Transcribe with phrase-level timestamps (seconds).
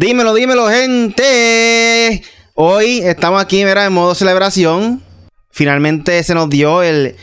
[0.00, 2.22] Dímelo, dímelo, gente.
[2.54, 5.02] Hoy estamos aquí, mira, en modo celebración.
[5.50, 7.16] Finalmente se nos dio el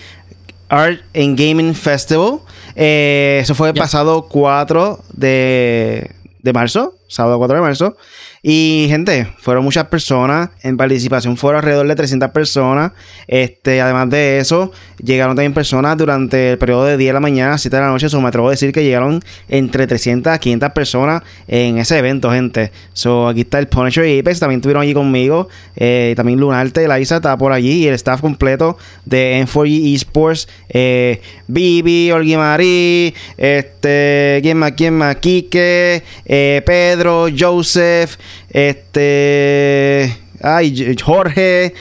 [0.69, 2.41] Art and Gaming Festival.
[2.75, 6.11] Eh, eso fue el pasado 4 de,
[6.43, 7.97] de marzo, sábado 4 de marzo.
[8.49, 10.51] Y gente, fueron muchas personas.
[10.63, 12.93] En participación fueron alrededor de 300 personas.
[13.27, 14.71] Este, además de eso,
[15.03, 18.05] llegaron también personas durante el periodo de 10 de la mañana 7 de la noche.
[18.05, 22.31] Eso me atrevo a decir que llegaron entre 300 a 500 personas en ese evento,
[22.31, 22.71] gente.
[22.93, 24.39] So, aquí está el Punisher y Apex.
[24.39, 25.49] También estuvieron allí conmigo.
[25.75, 27.83] Eh, también Lunarte, Isa está por allí.
[27.83, 30.47] Y el staff completo de N4G Esports.
[30.69, 33.13] Eh, Bibi, Olgui Marí.
[33.35, 34.71] Este, ¿quién más?
[34.71, 35.17] ¿Quién más?
[35.17, 38.15] Quique, eh, Pedro, Joseph.
[38.49, 40.17] Este.
[40.41, 41.73] Ay, Jorge.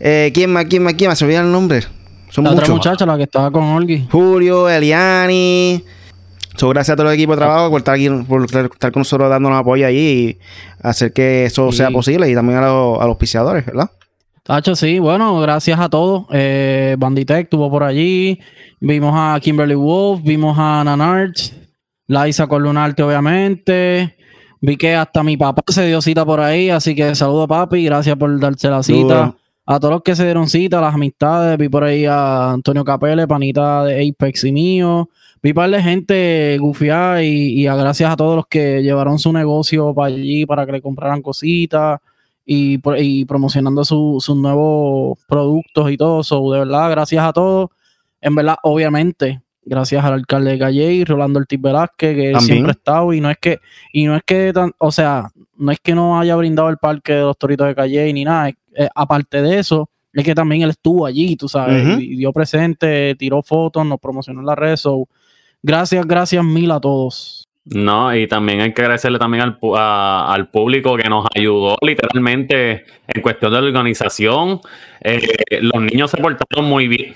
[0.00, 0.64] Eh, ¿Quién más?
[0.66, 0.94] ¿Quién más?
[0.94, 1.18] ¿Quién más?
[1.18, 1.82] Se olvida el nombre.
[2.30, 4.08] Son la otra muchacha, la que estaba con Olgi.
[4.10, 5.84] Julio, Eliani.
[6.56, 9.30] So, gracias a todo el equipo de trabajo por estar aquí, por estar con nosotros
[9.30, 10.38] dándonos apoyo ahí y
[10.82, 13.90] hacer que eso sea posible y también a, los, a los auspiciadores, ¿verdad?
[14.42, 16.26] Tacho, sí, bueno, gracias a todos.
[16.32, 18.40] Eh, Banditech estuvo por allí.
[18.80, 21.52] Vimos a Kimberly Wolf, vimos a Nanarch,
[22.08, 24.16] Liza con Lunarte, obviamente.
[24.64, 28.16] Vi que hasta mi papá se dio cita por ahí, así que saludo papi, gracias
[28.16, 29.34] por darse la cita.
[29.66, 33.26] A todos los que se dieron cita, las amistades, vi por ahí a Antonio Capele,
[33.26, 35.10] panita de Apex y mío.
[35.42, 39.92] Vi par de gente gufiada y, a gracias a todos los que llevaron su negocio
[39.92, 41.98] para allí para que le compraran cositas
[42.46, 46.22] y, y promocionando sus nuevos productos y todo.
[46.22, 47.70] So, de verdad, gracias a todos.
[48.20, 53.12] En verdad, obviamente, gracias al alcalde de Calle Rolando Ortiz Velázquez, que siempre ha estado,
[53.12, 53.58] y no es que,
[53.92, 57.20] y no es que o sea, no es que no haya brindado el parque de
[57.20, 61.06] los toritos de Calle ni nada, eh, aparte de eso, es que también él estuvo
[61.06, 64.84] allí, tú sabes, y, dio presente, tiró fotos, nos promocionó en las redes,
[65.62, 67.48] gracias, gracias mil a todos.
[67.64, 73.22] No, y también hay que agradecerle también al, al público que nos ayudó literalmente en
[73.22, 74.60] cuestión de organización.
[75.00, 75.20] Eh,
[75.60, 77.14] los niños se portaron muy bien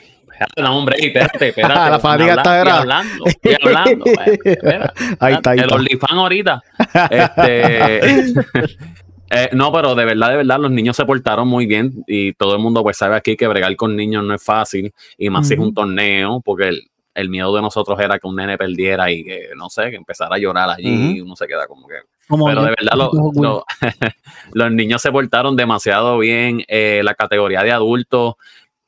[0.57, 1.91] no, hombre, espérate, espérate.
[1.91, 4.05] la fatiga está Estoy hablando, estoy hablando.
[5.21, 6.63] ahí está, ahí El OnlyFans ahorita.
[7.11, 8.35] Este,
[9.31, 12.55] eh, no, pero de verdad, de verdad, los niños se portaron muy bien y todo
[12.55, 15.55] el mundo pues sabe aquí que bregar con niños no es fácil y más si
[15.55, 16.83] es un torneo, porque el,
[17.15, 20.37] el, miedo de nosotros era que un nene perdiera y que, no sé, que empezara
[20.37, 21.97] a llorar allí y uno se queda como que...
[22.29, 23.11] pero de verdad
[24.53, 26.63] los niños se portaron demasiado bien.
[26.69, 28.35] Eh, la categoría de adultos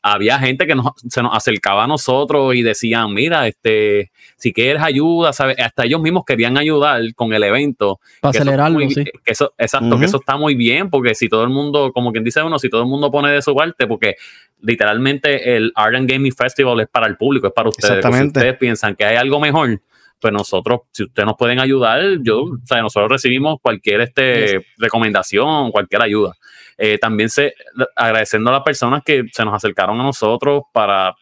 [0.03, 0.75] había gente que
[1.09, 5.59] se nos acercaba a nosotros y decían, mira, este, si quieres ayuda, ¿sabes?
[5.59, 8.01] Hasta ellos mismos querían ayudar con el evento.
[8.21, 9.05] Para acelerarlo, sí.
[9.27, 12.43] eso, exacto, que eso está muy bien, porque si todo el mundo, como quien dice
[12.43, 14.15] uno, si todo el mundo pone de su parte, porque
[14.61, 17.97] literalmente el Art and Gaming Festival es para el público, es para ustedes.
[17.97, 18.41] Exactamente.
[18.41, 19.81] Si ustedes piensan que hay algo mejor,
[20.21, 25.71] pues nosotros, si ustedes nos pueden ayudar, yo, o sea, nosotros recibimos cualquier este, recomendación,
[25.71, 26.35] cualquier ayuda.
[26.77, 27.55] Eh, también se,
[27.97, 31.15] agradeciendo a las personas que se nos acercaron a nosotros para,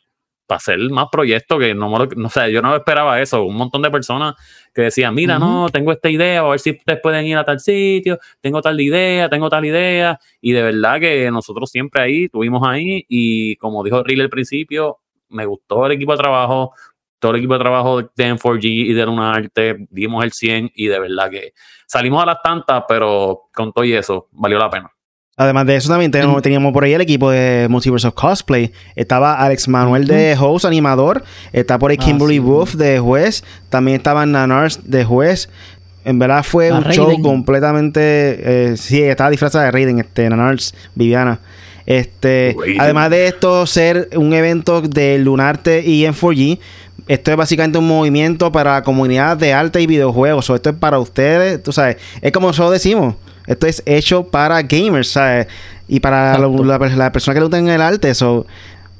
[0.48, 3.42] hacer más proyectos que no, no sé, yo no esperaba eso.
[3.42, 4.34] Un montón de personas
[4.72, 7.58] que decían, mira, no, tengo esta idea, a ver si ustedes pueden ir a tal
[7.58, 10.20] sitio, tengo tal idea, tengo tal idea.
[10.40, 14.98] Y de verdad que nosotros siempre ahí, estuvimos ahí y como dijo Rill al principio,
[15.28, 16.72] me gustó el equipo de trabajo,
[17.18, 20.86] todo el equipo de trabajo de M4G y de Luna Arte, dimos el 100 y
[20.86, 21.52] de verdad que
[21.86, 24.90] salimos a las tantas, pero con todo y eso, valió la pena.
[25.38, 28.72] Además de eso, también teníamos, por ahí el equipo de Multiverse of Cosplay.
[28.94, 31.24] Estaba Alex Manuel de host, animador.
[31.52, 33.44] Está por ahí ah, Kimberly Wolf de juez.
[33.68, 35.50] También estaba Nanars de juez.
[36.06, 38.70] En verdad fue un show completamente.
[38.70, 41.40] Eh, sí, estaba disfrazada de Raiden, este, Nanars, Viviana.
[41.86, 46.58] Este, además de esto, ser un evento de Lunarte y M4G,
[47.06, 50.50] esto es básicamente un movimiento para la comunidad de arte y videojuegos.
[50.50, 51.98] O esto es para ustedes, tú sabes.
[52.20, 53.14] Es como nosotros decimos.
[53.46, 55.46] Esto es hecho para gamers, ¿sabes?
[55.86, 56.78] Y para la,
[57.12, 58.12] persona que le gusta el arte.
[58.14, 58.44] So,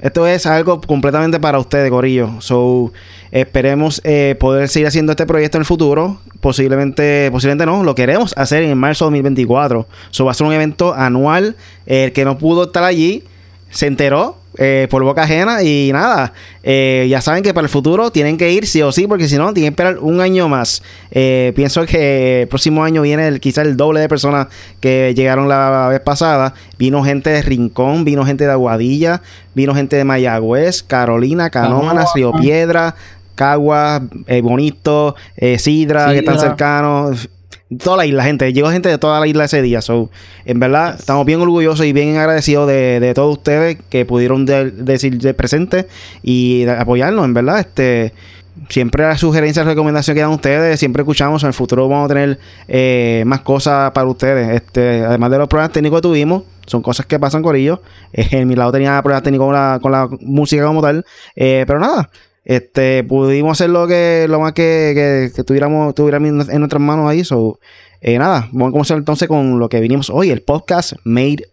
[0.01, 2.41] esto es algo completamente para ustedes, Gorillo.
[2.41, 2.93] So,
[3.31, 6.21] esperemos eh, poder seguir haciendo este proyecto en el futuro.
[6.41, 9.87] Posiblemente, posiblemente no, lo queremos hacer en marzo de 2024.
[10.11, 11.57] So, va a ser un evento anual.
[11.87, 13.25] El que no pudo estar allí
[13.71, 16.33] se enteró eh, por boca ajena y nada,
[16.63, 19.37] eh, ya saben que para el futuro tienen que ir sí o sí, porque si
[19.37, 20.83] no, tienen que esperar un año más.
[21.11, 24.47] Eh, pienso que el próximo año viene el, quizá el doble de personas
[24.81, 26.55] que llegaron la vez pasada.
[26.79, 29.21] Vino gente de Rincón, vino gente de Aguadilla,
[29.55, 32.95] vino gente de Mayagüez, Carolina, Canómanas, Río Piedra,
[33.37, 34.03] Cagua,
[34.43, 37.29] Bonito, Sidra, Sidra, que están cercanos
[37.83, 38.53] toda la isla, gente.
[38.53, 39.83] Llegó gente de toda la isla ese día.
[39.83, 40.11] So,
[40.45, 45.35] en verdad, estamos bien orgullosos y bien agradecidos de, todos ustedes que pudieron decir de
[45.35, 45.87] presente
[46.23, 47.61] y apoyarnos, en verdad.
[47.61, 48.13] Este,
[48.69, 51.43] siempre las sugerencias, recomendaciones que dan ustedes, siempre escuchamos.
[51.43, 52.39] En el futuro vamos a tener
[52.69, 54.55] eh, más cosas para ustedes.
[54.55, 57.81] Este, además de los problemas técnicos que tuvimos, son cosas que pasan con ellos.
[58.13, 61.05] en mi lado tenía problemas técnicos con la, música como tal.
[61.35, 62.11] Eh, pero nada,
[62.47, 67.25] este, pudimos hacer lo que, lo más que, que, tuviéramos, tuviéramos en nuestras manos ahí.
[67.25, 67.59] So,
[68.01, 71.49] eh, nada, vamos a comenzar entonces con lo que vinimos hoy, el podcast Made.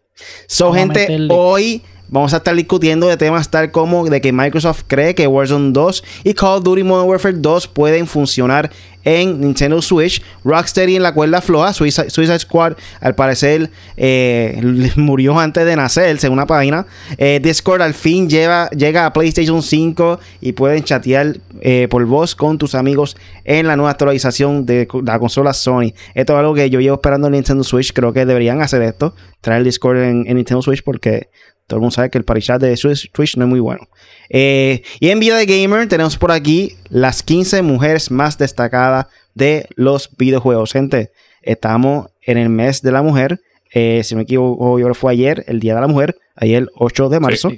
[0.46, 1.82] So, gente, hoy
[2.14, 6.04] Vamos a estar discutiendo de temas tal como de que Microsoft cree que Warzone 2
[6.24, 8.70] y Call of Duty Modern Warfare 2 pueden funcionar
[9.04, 10.22] en Nintendo Switch.
[10.44, 11.74] Rocksteady en la cuerda floja.
[11.74, 16.86] Suicide, Squad al parecer eh, murió antes de nacer, según una página.
[17.18, 18.70] Eh, Discord al fin llega
[19.08, 23.90] a PlayStation 5 y pueden chatear eh, por voz con tus amigos en la nueva
[23.90, 25.94] actualización de la consola Sony.
[26.14, 27.92] Esto es algo que yo llevo esperando en Nintendo Switch.
[27.92, 29.16] Creo que deberían hacer esto.
[29.42, 31.30] Traer Discord en Nintendo Switch porque
[31.68, 32.76] todo el mundo sabe que el party de
[33.12, 33.88] Twitch no es muy bueno.
[34.30, 39.68] Eh, y en Vida de Gamer tenemos por aquí las 15 mujeres más destacadas de
[39.76, 40.74] los videojuegos.
[40.74, 41.12] Gente,
[41.42, 43.40] estamos en el mes de la mujer.
[43.74, 46.16] Eh, si no me equivoco, yo creo que fue ayer, el Día de la Mujer,
[46.36, 47.52] ayer 8 de marzo.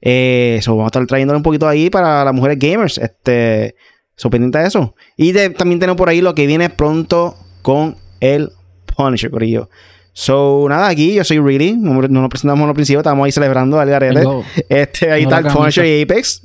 [0.00, 2.98] Eh, vamos a estar trayéndolo un poquito ahí para las mujeres gamers.
[2.98, 3.74] Este,
[4.16, 4.94] son pendientes de eso.
[5.16, 8.50] Y también tenemos por ahí lo que viene pronto con el
[8.96, 9.68] Punisher, Corillo.
[10.18, 11.76] So, nada, aquí yo soy Really.
[11.76, 14.24] No, nos presentamos al principio, estamos ahí celebrando al garete.
[14.66, 16.40] Este, ahí está el Punisher y Apex.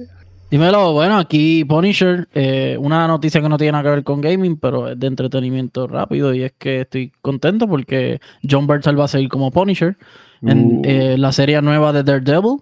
[0.50, 4.58] Dímelo, bueno, aquí Punisher, eh, una noticia que no tiene nada que ver con gaming,
[4.58, 9.08] pero es de entretenimiento rápido y es que estoy contento porque John Bertal va a
[9.08, 9.96] seguir como Punisher
[10.42, 10.82] en uh.
[10.84, 12.58] eh, la serie nueva de Daredevil.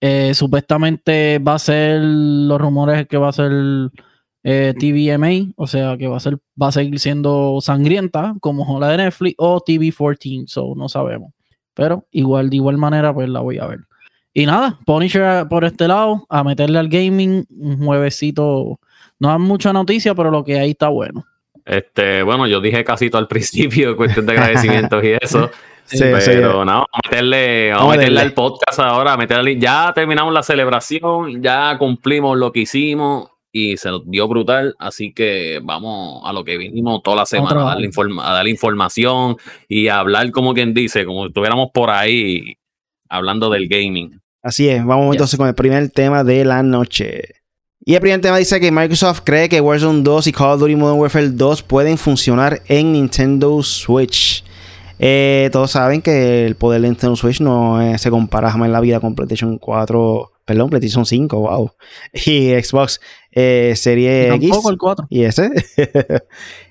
[0.00, 3.52] Eh, supuestamente va a ser, los rumores que va a ser
[4.48, 8.90] eh, TVMA, o sea que va a ser, va a seguir siendo sangrienta como la
[8.90, 11.32] de Netflix o TV14, so no sabemos.
[11.74, 13.80] Pero igual, de igual manera, pues la voy a ver.
[14.32, 18.78] Y nada, Punisher por este lado, a meterle al gaming, un juevesito.
[19.18, 21.24] No hay mucha noticia, pero lo que hay está bueno.
[21.64, 25.50] Este, bueno, yo dije casi todo al principio, cuestión de agradecimientos y eso.
[25.90, 30.44] pero no, vamos a meterle, vamos a meterle al podcast ahora, meterle, ya terminamos la
[30.44, 36.32] celebración, ya cumplimos lo que hicimos y se nos dio brutal, así que vamos a
[36.34, 37.88] lo que vinimos toda la semana, a darle,
[38.22, 42.58] a darle, información y a hablar como quien dice, como si estuviéramos por ahí
[43.08, 44.20] hablando del gaming.
[44.42, 47.22] Así es, vamos entonces con el primer tema de la noche.
[47.82, 50.76] Y el primer tema dice que Microsoft cree que Warzone 2 y Call of Duty
[50.76, 54.44] Modern Warfare 2 pueden funcionar en Nintendo Switch.
[54.98, 58.72] Eh, todos saben que el poder de Nintendo Switch no eh, se compara jamás en
[58.72, 61.72] la vida con PlayStation 4 Perdón, PlayStation 5, wow.
[62.12, 63.00] Y Xbox
[63.32, 64.50] eh, Serie X.
[64.70, 65.06] el 4.
[65.10, 65.50] Y ese.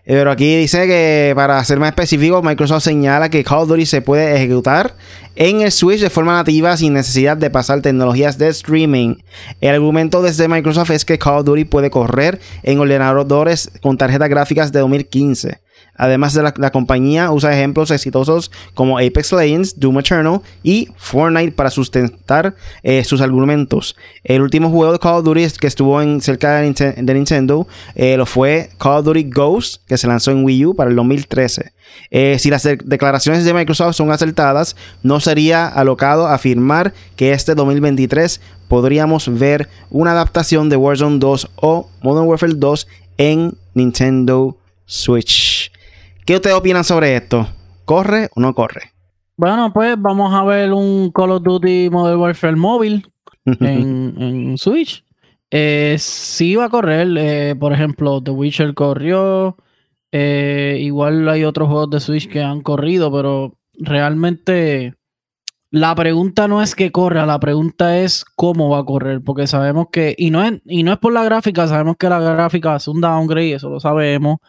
[0.06, 4.02] Pero aquí dice que, para ser más específico, Microsoft señala que Call of Duty se
[4.02, 4.96] puede ejecutar
[5.36, 9.16] en el Switch de forma nativa sin necesidad de pasar tecnologías de streaming.
[9.62, 14.30] El argumento desde Microsoft es que Call of Duty puede correr en ordenadores con tarjetas
[14.30, 15.60] gráficas de 2015.
[15.98, 21.70] Además de la, compañía usa ejemplos exitosos como Apex Legends, Doom Eternal y Fortnite para
[21.70, 23.96] sustentar eh, sus argumentos.
[24.24, 28.70] El último juego de Call of Duty que estuvo cerca de, Nintendo eh, lo fue
[28.78, 31.72] Call of Duty Ghost, que se lanzó en Wii U para el 2013.
[32.12, 38.42] Eh, si las declaraciones de Microsoft son acertadas, no sería alocado afirmar que este 2023
[38.68, 42.88] podríamos ver una adaptación de Warzone 2 o Modern Warfare 2
[43.18, 45.72] en Nintendo Switch.
[46.26, 47.48] ¿Qué ustedes opinan sobre esto?
[47.86, 48.94] ¿Corre o no corre?
[49.38, 53.08] Bueno, pues vamos a ver un Call of Duty Modern Warfare móvil
[53.46, 55.06] en, Switch.
[55.52, 59.56] Eh, sí va a correr, eh, por ejemplo, The Witcher corrió.
[60.12, 64.96] Eh, igual hay otros juegos de Switch que han corrido, pero realmente
[65.70, 69.90] la pregunta no es que corra, la pregunta es cómo va a correr, porque sabemos
[69.92, 72.90] que, y no es, y no es por la gráfica, sabemos que la gráfica hace
[72.90, 74.40] un downgrade, eso lo sabemos.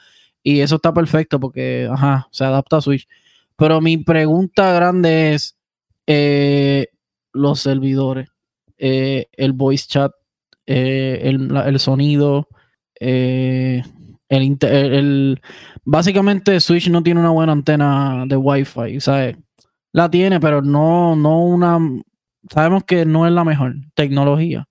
[0.48, 3.08] Y eso está perfecto porque, ajá, se adapta a Switch.
[3.56, 5.58] Pero mi pregunta grande es
[6.06, 6.86] eh,
[7.32, 8.28] los servidores,
[8.78, 10.12] eh, el voice chat,
[10.64, 12.46] eh, el, sonido,
[13.00, 13.82] el,
[14.28, 15.42] el,
[15.84, 19.36] Básicamente Switch no tiene una buena antena de Wi-Fi, ¿sabes?
[19.90, 21.80] La tiene, pero no, no una...
[22.50, 24.68] Sabemos que no es la mejor tecnología.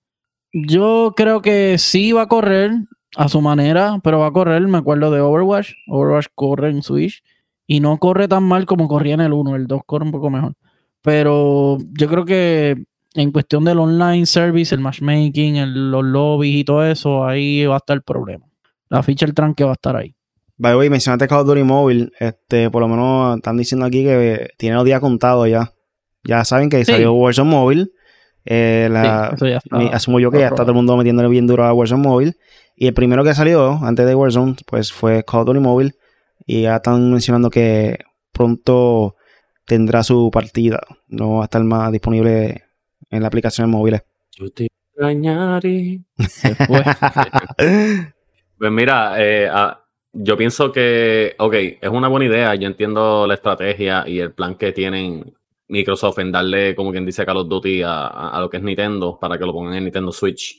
[0.54, 2.70] Yo creo que sí va a correr,
[3.14, 4.66] a su manera, pero va a correr.
[4.66, 5.72] Me acuerdo de Overwatch.
[5.88, 7.22] Overwatch corre en Switch
[7.66, 9.56] y no corre tan mal como corría en el 1.
[9.56, 10.54] El 2 corre un poco mejor.
[11.02, 12.84] Pero yo creo que
[13.14, 17.78] en cuestión del online service, el matchmaking, los lobbies y todo eso, ahí va a
[17.78, 18.46] estar el problema.
[18.88, 20.14] La ficha el tranque va a estar ahí.
[20.58, 22.10] By the way, mencionaste Call of Duty Mobile.
[22.18, 25.72] Este, por lo menos están diciendo aquí que tiene los días contados ya.
[26.24, 27.88] Ya saben que salió Warzone Mobile.
[28.44, 28.88] Eh,
[29.92, 32.36] asumo yo que ya está todo el mundo metiéndole bien duro a Warzone Mobile.
[32.76, 35.94] Y el primero que salió antes de Warzone, pues fue Call of Duty Mobile.
[36.46, 37.98] Y ya están mencionando que
[38.32, 39.16] pronto
[39.64, 40.80] tendrá su partida.
[41.08, 42.64] No va a estar más disponible
[43.10, 44.02] en la aplicación móviles.
[44.32, 46.00] Yo te extrañaré.
[48.58, 52.54] pues mira, eh, ah, yo pienso que, ok, es una buena idea.
[52.54, 55.34] Yo entiendo la estrategia y el plan que tienen
[55.68, 59.38] Microsoft en darle, como quien dice, Call of Duty a, lo que es Nintendo para
[59.38, 60.58] que lo pongan en Nintendo Switch.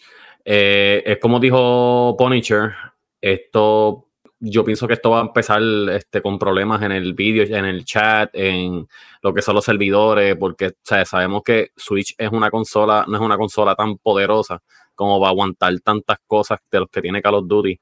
[0.50, 2.74] Eh, es como dijo Punisher,
[3.20, 4.08] esto
[4.40, 5.62] yo pienso que esto va a empezar
[5.92, 8.88] este, con problemas en el vídeo, en el chat, en
[9.22, 13.38] lo que son los servidores, porque sabemos que Switch es una consola, no es una
[13.38, 14.62] consola tan poderosa
[14.96, 17.78] como va a aguantar tantas cosas de los que tiene Call of Duty.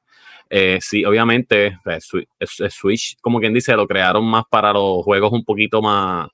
[0.50, 1.78] Eh, sí, obviamente,
[2.70, 6.30] Switch, como quien dice, lo crearon más para los juegos un poquito más,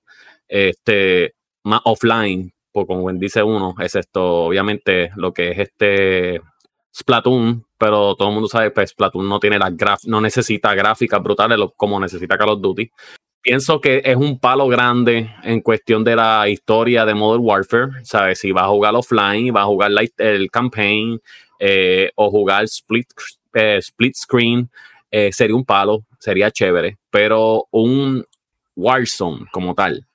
[0.48, 6.42] este, más offline, pues, como quien dice uno, es esto, obviamente, lo que es este
[6.94, 9.74] Splatoon, pero todo el mundo sabe que pues, Splatoon no tiene las
[10.06, 12.92] no necesita gráficas brutales como necesita Call of Duty.
[13.42, 17.92] Pienso que es un palo grande en cuestión de la historia de Modern Warfare.
[18.04, 18.40] ¿Sabes?
[18.40, 21.20] Si va a jugar offline, va a jugar el campaign
[21.58, 23.08] eh, o jugar split,
[23.54, 24.70] eh, split screen,
[25.10, 27.00] eh, sería un palo, sería chévere.
[27.10, 28.24] Pero un
[28.75, 30.06] Warzone como tal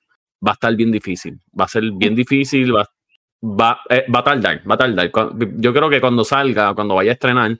[0.45, 1.39] va a estar bien difícil.
[1.59, 2.85] Va a ser bien difícil, va,
[3.41, 5.11] va, eh, va a tardar, va a tardar.
[5.57, 7.57] Yo creo que cuando salga, cuando vaya a estrenar,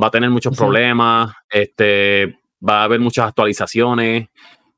[0.00, 4.28] va a tener muchos problemas, este, va a haber muchas actualizaciones.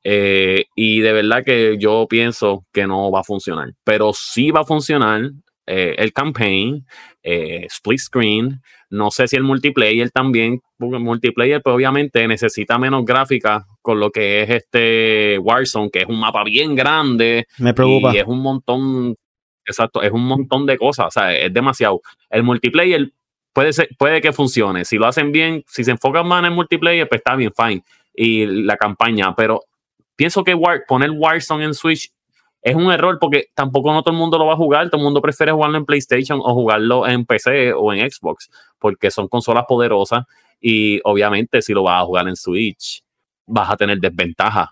[0.05, 3.73] Eh, y de verdad que yo pienso que no va a funcionar.
[3.85, 5.31] Pero sí va a funcionar
[5.67, 6.85] eh, el campaign,
[7.23, 8.61] split screen.
[8.93, 13.99] No sé si el multiplayer también, porque el multiplayer, pues obviamente necesita menos gráfica con
[13.99, 17.47] lo que es este Warzone, que es un mapa bien grande.
[17.59, 18.15] Me preocupa.
[18.15, 19.17] Y es un montón
[19.65, 22.01] Exacto, es un montón de cosas, o sea, es demasiado.
[22.31, 23.13] El multiplayer
[23.53, 26.51] puede, ser, puede que funcione, si lo hacen bien, si se enfocan más en el
[26.53, 27.83] multiplayer, pues está bien, fine.
[28.15, 29.61] Y la campaña, pero
[30.17, 30.57] pienso que
[30.89, 32.11] poner Warzone en Switch
[32.63, 35.05] es un error porque tampoco no todo el mundo lo va a jugar, todo el
[35.05, 39.65] mundo prefiere jugarlo en PlayStation o jugarlo en PC o en Xbox, porque son consolas
[39.69, 40.25] poderosas
[40.61, 43.03] y obviamente si lo vas a jugar en Switch
[43.47, 44.71] vas a tener desventaja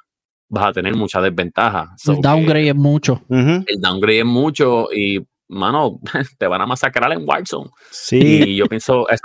[0.50, 1.94] vas a tener mucha desventaja.
[2.06, 3.22] el downgrade es mucho.
[3.30, 6.00] El downgrade es mucho y, mano,
[6.38, 7.70] te van a masacrar en Warzone.
[7.90, 8.18] Sí.
[8.46, 9.22] Y yo pienso, eso,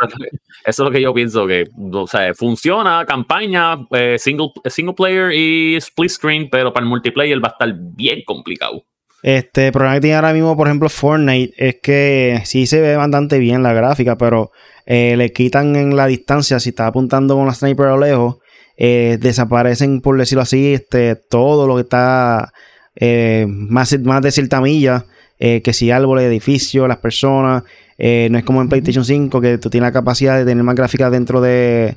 [0.65, 5.75] es lo que yo pienso, que, o sea, funciona, campaña, eh, single, single player y
[5.77, 8.83] split screen, pero para el multiplayer va a estar bien complicado.
[9.23, 12.95] Este el problema que tiene ahora mismo, por ejemplo, Fortnite, es que sí se ve
[12.95, 14.51] bastante bien la gráfica, pero
[14.85, 18.37] eh, le quitan en la distancia, si está apuntando con la sniper a lejos,
[18.77, 22.51] eh, desaparecen, por decirlo así, este, todo lo que está
[22.95, 25.05] eh, más, más de cierta milla,
[25.39, 27.63] eh, que si árboles, edificios, las personas.
[27.97, 31.11] no es como en PlayStation 5 que tú tienes la capacidad de tener más gráficas
[31.11, 31.95] dentro de,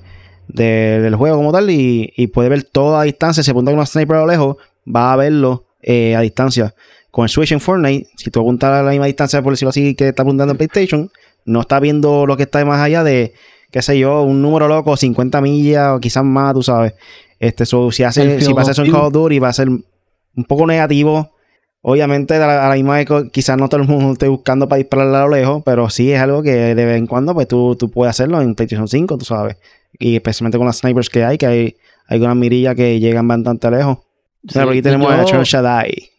[0.48, 3.42] del juego como tal y, y puedes ver todo a distancia.
[3.42, 6.74] Si apunta con una sniper a lo lejos, va a verlo a distancia.
[7.10, 9.94] Con el Switch en Fortnite, si tú apuntas a la misma distancia, por decirlo así,
[9.94, 11.10] que está apuntando en PlayStation,
[11.44, 13.34] no está viendo lo que está más allá de
[13.70, 16.94] qué sé yo, un número loco, 50 millas o quizás más, tú sabes.
[17.38, 20.66] Este, si, hace, si pasa eso en Call of Duty va a ser un poco
[20.66, 21.32] negativo.
[21.80, 25.22] Obviamente, a la, misma vez, quizás no todo el mundo esté buscando para disparar a
[25.22, 28.10] lo lejos, pero sí es algo que de vez en cuando pues tú, tú puedes
[28.10, 29.56] hacerlo en PlayStation 5, tú sabes.
[29.98, 31.76] Y especialmente con las snipers que hay, que hay,
[32.08, 33.98] hay unas mirillas que llegan bastante lejos.
[34.52, 36.10] pero aquí tenemos a Eternal Shaddai.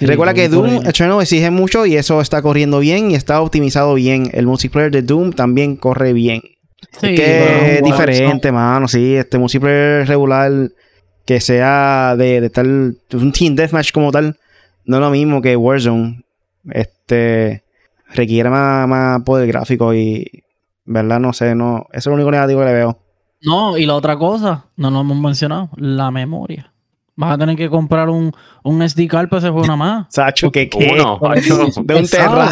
[0.00, 4.30] Recuerda que Doom Eternal exige mucho y eso está corriendo bien y está optimizado bien.
[4.32, 6.42] El multiplayer de Doom también corre bien
[7.00, 8.88] que es diferente, mano.
[8.88, 10.70] Sí, este música regular
[11.24, 12.96] que sea de, de tal.
[13.12, 14.36] Un Team Deathmatch como tal.
[14.88, 16.24] No es lo mismo que Warzone.
[16.70, 17.62] Este.
[18.14, 20.44] Requiere más, más poder gráfico y.
[20.86, 21.20] ¿Verdad?
[21.20, 21.86] No sé, no.
[21.92, 22.98] Eso es lo único negativo que le veo.
[23.42, 26.72] No, y la otra cosa, no lo hemos mencionado, la memoria.
[27.16, 28.32] Vas a tener que comprar un,
[28.64, 30.06] un SD card para ese juego nada más.
[30.10, 30.78] Sacho, que qué?
[31.84, 32.48] de un terra.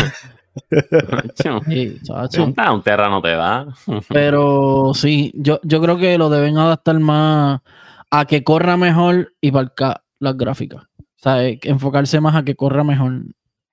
[2.68, 3.66] un terra no te da.
[4.08, 7.62] Pero sí, yo, yo creo que lo deben adaptar más
[8.10, 10.84] a que corra mejor y para las gráficas.
[11.16, 13.24] O sea, eh, enfocarse más a que corra mejor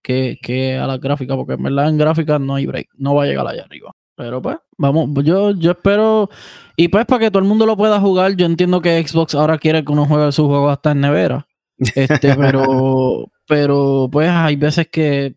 [0.01, 3.23] que, que a las gráficas, porque en verdad en gráficas no hay break, no va
[3.23, 3.91] a llegar allá arriba.
[4.15, 6.29] Pero pues, vamos, yo, yo espero.
[6.75, 9.57] Y pues para que todo el mundo lo pueda jugar, yo entiendo que Xbox ahora
[9.57, 11.47] quiere que uno juegue su juego hasta en nevera.
[11.95, 15.35] Este, pero, pero pues hay veces que.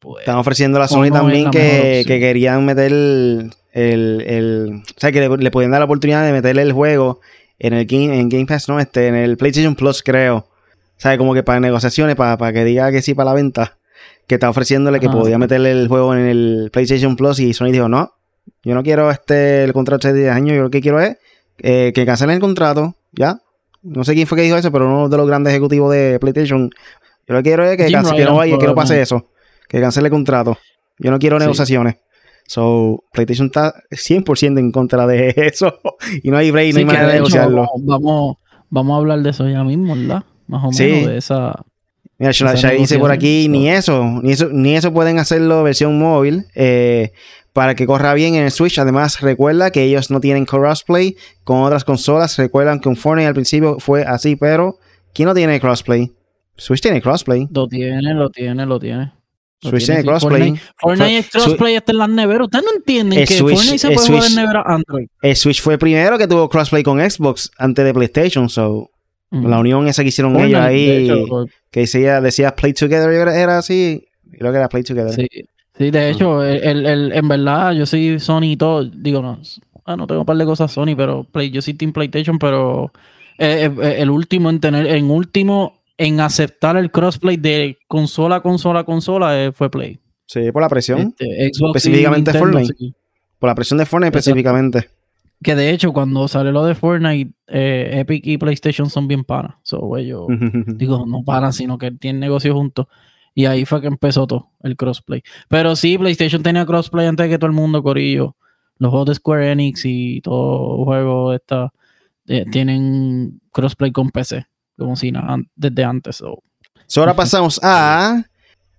[0.00, 5.28] Pues, Están ofreciendo a la Sony también que, querían meter el, el, O sea, que
[5.28, 7.20] le, podían dar la oportunidad de meterle el juego
[7.58, 10.48] en el Game, en Game Pass, no, este, en el PlayStation Plus, creo.
[11.02, 13.76] Sea, como que para negociaciones, para, para que diga que sí para la venta.
[14.28, 17.88] que está ofreciéndole que podía meterle el juego en el PlayStation Plus y Sony dijo,
[17.88, 18.12] no,
[18.62, 21.16] yo no quiero este el contrato de 10 años, yo lo que quiero es
[21.58, 23.40] eh, que cancelen el contrato, ¿ya?
[23.82, 26.70] No sé quién fue que dijo eso, pero uno de los grandes ejecutivos de PlayStation.
[27.26, 29.26] Yo lo que quiero es que, que no vaya, que no pase eso,
[29.68, 30.56] que cancele el contrato.
[31.00, 31.96] Yo no quiero negociaciones.
[32.46, 35.80] So, PlayStation está 100% en contra de eso
[36.22, 37.68] y no hay break, no hay manera de, negociarlo.
[37.80, 38.36] Vamos,
[38.70, 40.22] vamos a hablar de eso ya mismo, ¿verdad?
[40.52, 41.64] Más o menos de esa
[42.22, 46.46] Mira, ya dice por aquí, ni eso, ni eso, ni eso pueden hacerlo versión móvil
[46.54, 47.10] eh,
[47.52, 48.78] para que corra bien en el Switch.
[48.78, 52.36] Además, recuerda que ellos no tienen crossplay con otras consolas.
[52.36, 54.78] Recuerdan que un Fortnite al principio fue así, pero
[55.12, 56.12] ¿quién no tiene crossplay?
[56.56, 57.48] Switch tiene crossplay.
[57.50, 59.12] Lo tiene, lo tiene, lo tiene.
[59.60, 60.54] Switch tiene, crossplay.
[60.76, 62.44] Fortnite, es crossplay hasta en las neveras.
[62.44, 65.08] Ustedes no entienden que Fortnite se puede jugar en nevera Android.
[65.22, 68.48] El Switch fue el primero que tuvo crossplay con Xbox antes de PlayStation.
[68.48, 68.91] So,
[69.32, 71.08] la unión esa que hicieron ellos ahí,
[71.70, 74.06] que decía, decía Play Together, era así.
[74.30, 75.14] Creo que era Play Together.
[75.14, 75.26] Sí,
[75.76, 78.84] sí de hecho, el, el, en verdad, yo soy Sony y todo.
[78.84, 79.40] Digo, no,
[79.86, 82.92] ah, no tengo un par de cosas Sony, pero Play, yo soy Team PlayStation, pero
[83.38, 88.40] eh, eh, eh, el último en tener, en último en aceptar el crossplay de consola,
[88.40, 89.98] consola, consola fue Play.
[90.26, 91.14] Sí, por la presión.
[91.18, 92.74] Este, específicamente Fortnite.
[93.38, 94.88] Por la presión de Fortnite específicamente.
[95.42, 99.56] Que de hecho, cuando sale lo de Fortnite, eh, Epic y PlayStation son bien panas.
[99.62, 100.26] So, ellos,
[100.76, 102.86] digo, no panas, sino que tienen negocio juntos.
[103.34, 105.22] Y ahí fue que empezó todo, el crossplay.
[105.48, 108.36] Pero sí, PlayStation tenía crossplay antes de que todo el mundo, Corillo.
[108.78, 111.72] Los juegos de Square Enix y todo los juegos esta,
[112.26, 114.46] eh, tienen crossplay con PC.
[114.76, 116.22] Como si nada, desde antes.
[116.96, 118.24] ahora pasamos a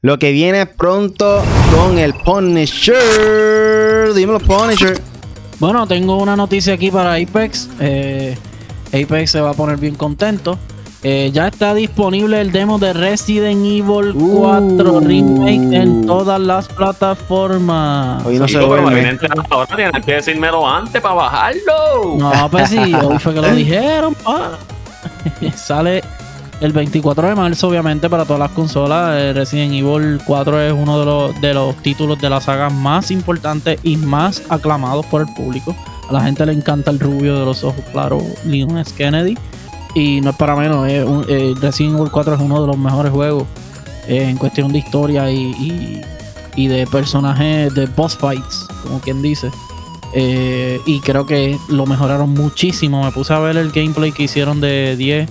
[0.01, 1.41] lo que viene pronto
[1.73, 4.13] con el Punisher.
[4.13, 5.12] Dímelo, Punisher.
[5.59, 7.69] Bueno, tengo una noticia aquí para Apex.
[7.79, 8.37] Eh,
[8.87, 10.57] Apex se va a poner bien contento.
[11.05, 14.99] Eh, ya está disponible el demo de Resident Evil 4 uh.
[15.01, 18.25] Remake en todas las plataformas.
[18.25, 19.17] Hoy no se duerme.
[19.49, 22.15] Ahora tienes que decírmelo antes para bajarlo.
[22.17, 24.15] No, pues sí, hoy fue que lo dijeron.
[25.55, 26.01] Sale
[26.63, 29.17] el 24 de marzo, obviamente, para todas las consolas.
[29.19, 33.11] Eh, Resident Evil 4 es uno de los, de los títulos de la saga más
[33.11, 35.75] importantes y más aclamados por el público.
[36.07, 38.93] A la gente le encanta el rubio de los ojos claros, Leon S.
[38.95, 39.37] Kennedy.
[39.93, 43.43] Y no es para menos, eh, Resident Evil 4 es uno de los mejores juegos
[44.07, 46.01] eh, en cuestión de historia y,
[46.55, 49.51] y, de personajes, de boss fights, como quien dice.
[50.15, 53.03] y creo que lo mejoraron muchísimo.
[53.03, 55.29] Me puse a ver el gameplay que hicieron de 10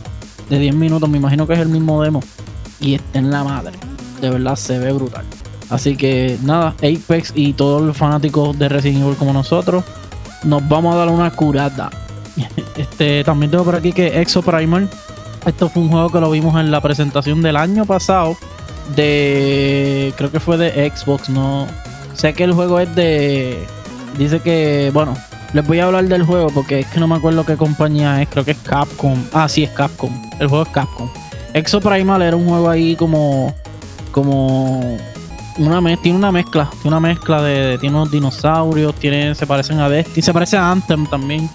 [0.48, 2.22] de 10 minutos, me imagino que es el mismo demo.
[2.81, 3.78] Y está en la madre.
[4.20, 5.24] De verdad se ve brutal.
[5.70, 9.85] Así que nada, Apex y todos los fanáticos de Resident Evil como nosotros,
[10.44, 11.90] nos vamos a dar una curada.
[12.76, 14.88] Este, también tengo por aquí que Exo Primal.
[15.44, 18.37] Esto fue un juego que lo vimos en la presentación del año pasado.
[18.96, 20.12] De.
[20.16, 21.66] Creo que fue de Xbox, no.
[22.14, 23.66] Sé que el juego es de.
[24.18, 24.90] Dice que.
[24.94, 25.16] Bueno,
[25.52, 28.28] les voy a hablar del juego porque es que no me acuerdo qué compañía es.
[28.28, 29.22] Creo que es Capcom.
[29.32, 30.10] Ah, sí, es Capcom.
[30.38, 31.08] El juego es Capcom.
[31.52, 33.54] Exo Primal era un juego ahí como.
[34.10, 34.96] Como.
[35.58, 36.70] Una tiene una mezcla.
[36.80, 37.76] Tiene una mezcla de.
[37.78, 38.94] Tiene unos dinosaurios.
[38.94, 40.22] Tiene, se parecen a Destiny.
[40.22, 41.50] Se parece a Anthem también.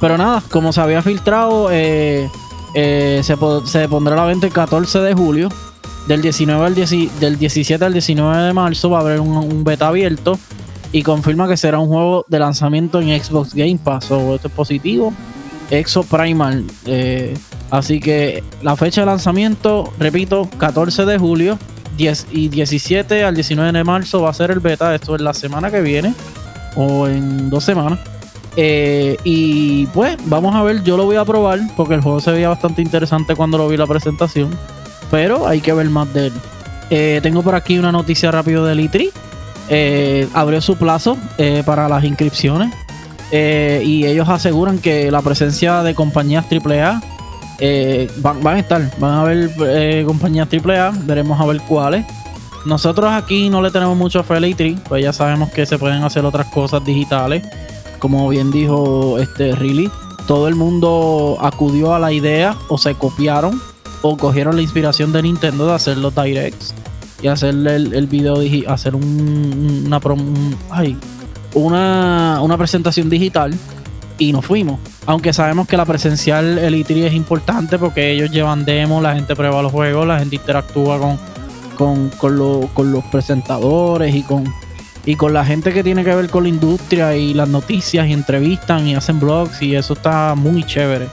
[0.00, 1.68] Pero nada, como se había filtrado.
[1.70, 2.30] Eh,
[2.74, 3.36] eh, se,
[3.88, 5.48] pondrá a la venta el 14 de julio.
[6.08, 10.38] Del 19 al del 17 al 19 de marzo va a haber un beta abierto
[10.94, 14.12] y confirma que será un juego de lanzamiento en Xbox Game Pass.
[14.12, 15.12] O esto es positivo.
[15.68, 16.64] Exo Primal.
[16.86, 17.34] Eh,
[17.72, 21.58] así que la fecha de lanzamiento, repito, 14 de julio
[21.96, 24.94] 10 y 17 al 19 de marzo va a ser el beta.
[24.94, 26.14] Esto es la semana que viene
[26.76, 27.98] o en dos semanas.
[28.56, 32.30] Eh, y pues vamos a ver, yo lo voy a probar porque el juego se
[32.30, 34.56] veía bastante interesante cuando lo vi la presentación.
[35.10, 36.32] Pero hay que ver más de él.
[36.90, 39.10] Eh, tengo por aquí una noticia rápido de Litri.
[39.68, 42.74] Eh, abrió su plazo eh, para las inscripciones
[43.30, 47.02] eh, y ellos aseguran que la presencia de compañías AAA
[48.18, 52.04] van, a estar, van a haber compañías AAA, veremos a ver cuáles.
[52.66, 56.02] Nosotros aquí no le tenemos mucho fe a Litri, pues ya sabemos que se pueden
[56.02, 57.46] hacer otras cosas digitales,
[57.98, 59.90] como bien dijo este Riley.
[60.26, 63.60] Todo el mundo acudió a la idea o se copiaron
[64.02, 66.74] o cogieron la inspiración de Nintendo de hacer los directs
[67.22, 68.36] y hacerle el, el video,
[68.68, 69.88] hacer un,
[71.54, 73.54] una, una, presentación digital
[74.18, 74.80] y nos fuimos.
[75.06, 79.62] Aunque sabemos que la presencial Elite es importante porque ellos llevan demos, la gente prueba
[79.62, 81.18] los juegos, la gente interactúa con,
[81.76, 84.44] con, con, con los presentadores y con,
[85.06, 88.12] y con la gente que tiene que ver con la industria y las noticias y
[88.12, 91.08] entrevistan y hacen blogs y eso está muy chévere.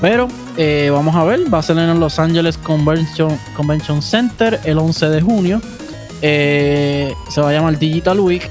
[0.00, 0.28] Pero
[0.60, 5.08] eh, vamos a ver, va a ser en el Los Angeles Convention, Center el 11
[5.08, 5.60] de junio.
[6.20, 8.50] Eh, se va a llamar Digital Week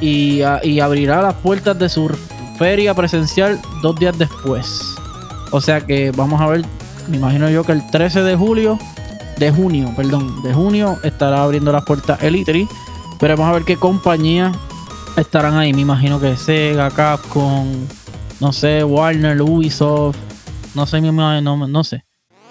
[0.00, 2.10] y, y abrirá las puertas de su
[2.58, 4.80] feria presencial dos días después.
[5.50, 6.64] O sea que vamos a ver,
[7.08, 8.78] me imagino yo que el 13 de julio,
[9.36, 12.66] de junio, perdón, de junio estará abriendo las puertas Elite
[13.20, 14.52] Pero vamos a ver qué compañía
[15.18, 15.74] estarán ahí.
[15.74, 17.66] Me imagino que Sega, Capcom,
[18.40, 20.16] no sé, Warner, Ubisoft,
[20.74, 22.04] no sé, no, no sé.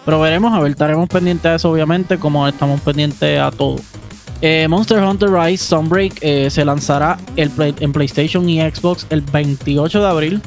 [0.05, 3.77] Pero veremos, a ver, estaremos pendientes de eso, obviamente, como estamos pendientes a todo.
[4.41, 10.01] Eh, Monster Hunter Rise Sunbreak eh, se lanzará el en PlayStation y Xbox el 28
[10.01, 10.41] de abril.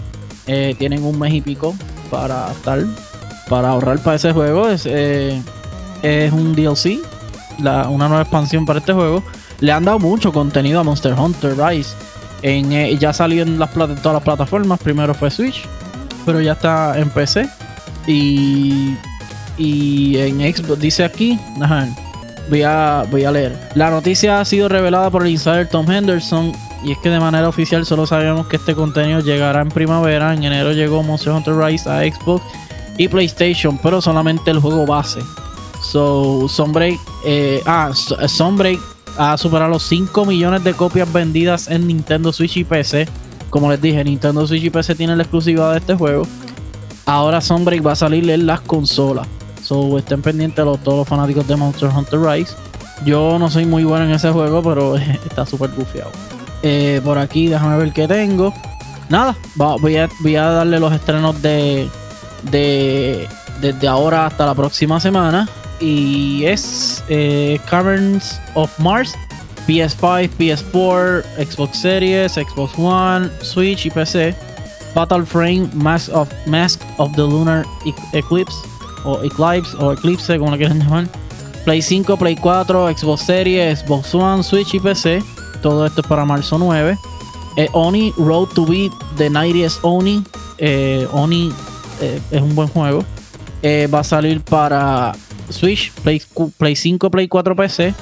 [0.46, 1.74] Eh, tienen un mes y pico
[2.10, 2.80] para estar,
[3.48, 4.68] para ahorrar para ese juego.
[4.68, 6.98] Es, es un DLC,
[7.60, 9.22] una nueva expansión para este juego.
[9.60, 11.94] Le han dado mucho contenido a Monster Hunter Rise.
[12.42, 14.80] En, ya salió en, las, todas las plataformas.
[14.80, 15.64] Primero fue Switch,
[16.26, 17.48] pero ya está en PC.
[18.06, 18.96] Y,
[19.56, 21.38] y en Xbox dice aquí,
[22.50, 23.70] voy a, voy a leer.
[23.74, 26.52] La noticia ha sido revelada por el insider Tom Henderson
[26.84, 30.34] y es que de manera oficial solo sabemos que este contenido llegará en primavera.
[30.34, 32.44] En enero llegó Monster Hunter Rise a Xbox
[32.98, 35.20] y PlayStation, pero solamente el juego base.
[35.82, 38.80] So, Sunbreak, eh, ah, Sunbreak
[39.16, 43.08] ha superado los 5 millones de copias vendidas en Nintendo Switch y PC.
[43.50, 46.26] Como les dije, Nintendo Switch y PC tienen la exclusividad de este juego.
[47.06, 49.26] Ahora Sunbreak va a salir en las consolas.
[49.62, 52.54] So estén pendientes los, todos los fanáticos de Monster Hunter Rise.
[53.04, 56.10] Yo no soy muy bueno en ese juego, pero está súper bufiado.
[56.62, 58.52] Eh, por aquí, déjame ver qué tengo.
[59.08, 61.88] Nada, voy, a, a darle los estrenos de,
[62.50, 63.28] de
[63.60, 65.48] desde ahora hasta la próxima semana.
[65.80, 69.14] Y es eh, Caverns of Mars,
[69.66, 74.34] PS5, PS4, Xbox Series, Xbox One, Switch y PC.
[74.94, 77.66] Fatal Frame, Mask of, Mask of the Lunar
[78.12, 78.54] Eclipse,
[79.04, 81.09] o Eclipse o Eclipse, como lo quieran llamar.
[81.64, 85.22] Play 5, Play 4, Xbox Series, Xbox One, Switch y PC.
[85.62, 86.96] Todo esto es para marzo 9.
[87.57, 90.22] Eh, Oni Road to Beat The 90s Oni.
[90.59, 91.52] Eh, Oni
[92.00, 93.04] eh, es un buen juego.
[93.92, 95.12] va a salir para
[95.48, 96.20] Switch, Play,
[96.59, 97.94] Play 5, Play 4, PC.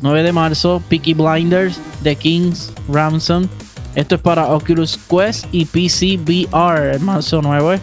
[0.00, 0.82] 9 de marzo.
[0.88, 3.46] Peaky Blinders, The King's Ransom.
[3.94, 6.98] Esto es para Oculus Quest y PC VR.
[6.98, 7.80] Marzo 9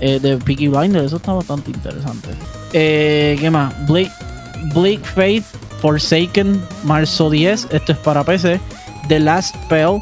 [0.00, 1.06] eh, de Peaky Blinders.
[1.06, 2.28] Eso está bastante interesante.
[2.72, 3.74] Eh, ¿Qué más?
[3.86, 4.12] Blake,
[4.74, 5.44] Blake Faith
[5.80, 7.68] Forsaken, marzo 10.
[7.70, 8.60] Esto es para PC.
[9.08, 10.00] The Last Spell,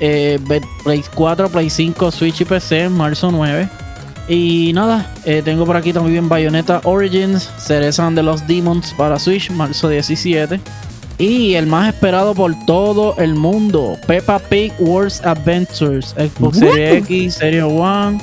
[0.00, 0.38] eh,
[0.84, 3.68] Play 4, Play 5, Switch y PC, marzo 9.
[4.28, 9.50] Y nada, eh, tengo por aquí también Bayonetta Origins, Cereza de los Demons para Switch,
[9.50, 10.60] marzo 17.
[11.18, 17.34] Y el más esperado por todo el mundo, Peppa Pig Wars Adventures, Xbox Series X,
[17.34, 18.20] Series One,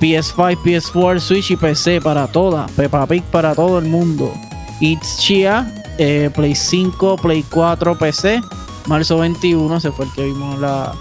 [0.00, 2.66] PS5, PS4, Switch y PC para toda.
[2.76, 4.32] Peppa Pig para todo el mundo.
[4.80, 8.40] It's Chia, eh, Play 5, Play 4, PC.
[8.86, 10.94] Marzo 21, se fue el que vimos la,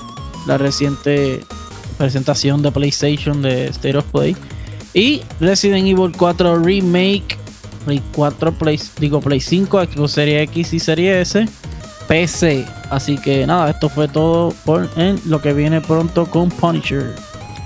[0.46, 1.46] la reciente
[1.98, 4.36] presentación de PlayStation de State of Play.
[4.94, 7.38] Y Resident Evil 4 Remake,
[7.90, 11.48] Play 4, Play, digo Play 5, Xbox Series X y Series S,
[12.08, 12.64] PC.
[12.92, 17.16] Así que nada, esto fue todo por en lo que viene pronto con Punisher.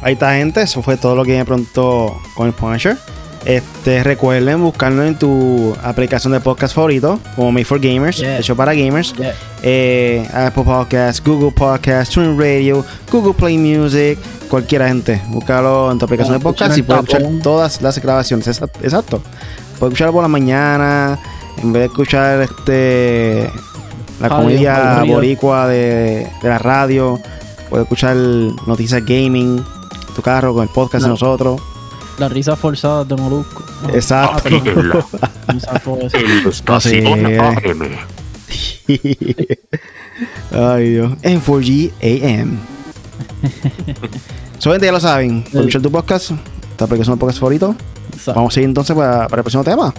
[0.02, 0.62] Ahí está, gente.
[0.62, 2.98] Eso fue todo lo que viene pronto con Punisher.
[3.46, 8.74] Este, recuerden buscarlo en tu aplicación de podcast favorito, como Made for Gamers, hecho para
[8.74, 9.14] gamers.
[9.62, 14.18] Eh, Apple Podcasts, Google Podcasts, TuneIn Radio, Google Play Music,
[14.50, 15.22] cualquiera gente.
[15.28, 18.48] Búscalo en tu aplicación de podcast y puedes escuchar todas las grabaciones.
[18.48, 19.22] Exacto.
[19.78, 21.20] Puedes escucharlo por la mañana,
[21.62, 23.50] en vez de escuchar este
[24.22, 27.20] la comedia boricua de, de la radio.
[27.70, 29.62] Puedes escuchar noticias gaming
[30.16, 31.60] tu carro con el podcast de nosotros.
[32.20, 33.64] La risa forzada de Molusco.
[33.94, 34.50] Exacto.
[40.52, 41.14] Ay, Dios.
[41.24, 42.60] En 4G AM.
[44.60, 45.44] Solamente ya lo saben.
[45.52, 46.32] Escuchar tu podcast.
[46.72, 47.76] Esta aplicación de podcast favorito.
[48.28, 49.94] Vamos a ir entonces para, para, el próximo tema.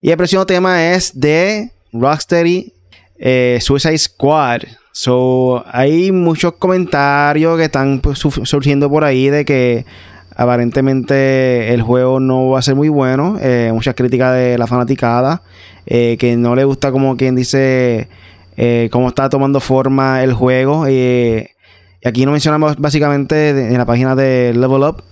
[0.00, 2.72] Y el próximo tema es de Rocksteady
[3.18, 4.62] eh, Suicide Squad.
[4.92, 9.84] So, hay muchos comentarios que están pues, surgiendo por ahí de que
[10.36, 13.38] Aparentemente el juego no va a ser muy bueno.
[13.40, 15.42] Eh, muchas críticas de la fanaticada.
[15.86, 18.08] Eh, que no le gusta como quien dice
[18.56, 20.88] eh, cómo está tomando forma el juego.
[20.88, 21.46] y
[22.04, 25.02] aquí no mencionamos básicamente en la página de Level Up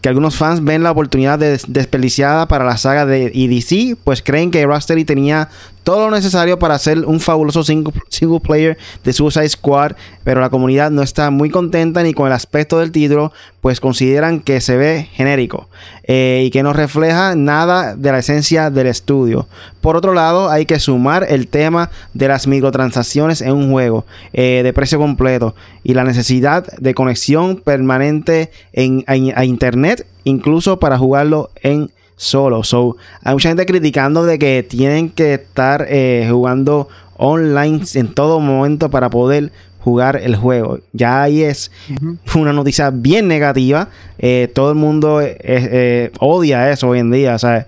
[0.00, 4.66] que algunos fans ven la oportunidad desperdiciada para la saga de EDC, pues creen que
[4.66, 5.48] Rocksteady tenía
[5.82, 7.92] todo lo necesario para hacer un fabuloso single,
[8.40, 9.92] player de Suicide Squad,
[10.24, 14.40] pero la comunidad no está muy contenta ni con el aspecto del título, pues consideran
[14.40, 15.68] que se ve genérico
[16.04, 19.46] eh, y que no refleja nada de la esencia del estudio.
[19.80, 24.62] Por otro lado, hay que sumar el tema de las microtransacciones en un juego eh,
[24.62, 31.50] de precio completo y la necesidad de conexión permanente en, a internet, incluso para jugarlo
[31.62, 31.90] en
[32.22, 32.62] solo.
[32.62, 38.38] So, hay mucha gente criticando de que tienen que estar eh, jugando online en todo
[38.40, 40.78] momento para poder jugar el juego.
[40.92, 41.72] Ya ahí es
[42.36, 43.88] una noticia bien negativa.
[44.18, 47.34] Eh, todo el mundo eh, odia eso hoy en día.
[47.34, 47.66] O sea,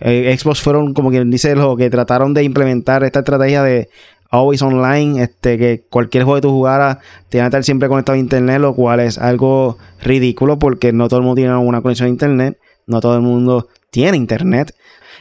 [0.00, 3.88] Xbox fueron como quien dice lo que trataron de implementar esta estrategia de
[4.30, 8.18] always online, este, que cualquier juego que tú jugaras tiene que estar siempre conectado a
[8.18, 12.10] internet, lo cual es algo ridículo porque no todo el mundo tiene una conexión a
[12.10, 14.74] internet, no todo el mundo tiene internet.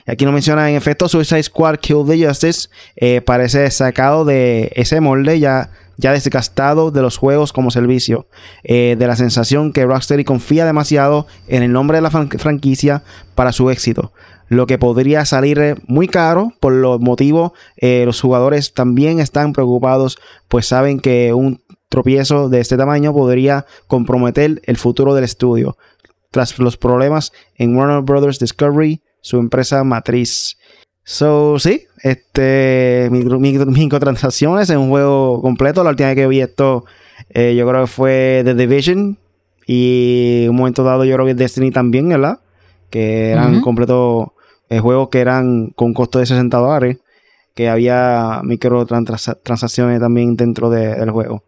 [0.05, 2.67] Aquí nos menciona en efecto Suicide Squad Kill the Justice.
[2.97, 8.27] Eh, parece sacado de ese molde ya, ya desgastado de los juegos como servicio.
[8.65, 13.01] Eh, de la sensación que Rocksteady confía demasiado en el nombre de la franquicia
[13.33, 14.11] para su éxito.
[14.49, 16.51] Lo que podría salir muy caro.
[16.59, 20.17] Por los motivos, eh, los jugadores también están preocupados,
[20.49, 25.77] pues saben que un tropiezo de este tamaño podría comprometer el futuro del estudio
[26.35, 30.57] tras los problemas en Warner Brothers Discovery, su empresa matriz.
[31.05, 35.81] So, sí, este, microtransacciones en un juego completo.
[35.81, 36.83] La última vez que vi esto,
[37.29, 39.17] eh, yo creo que fue The Division.
[39.65, 42.41] Y en un momento dado, yo creo que Destiny también, ¿verdad?
[42.89, 44.27] Que eran completos
[44.67, 46.97] eh, juegos que eran con costo de 60 dólares.
[47.53, 51.45] Que había microtransacciones también dentro del juego.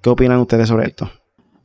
[0.00, 1.10] ¿Qué opinan ustedes sobre esto?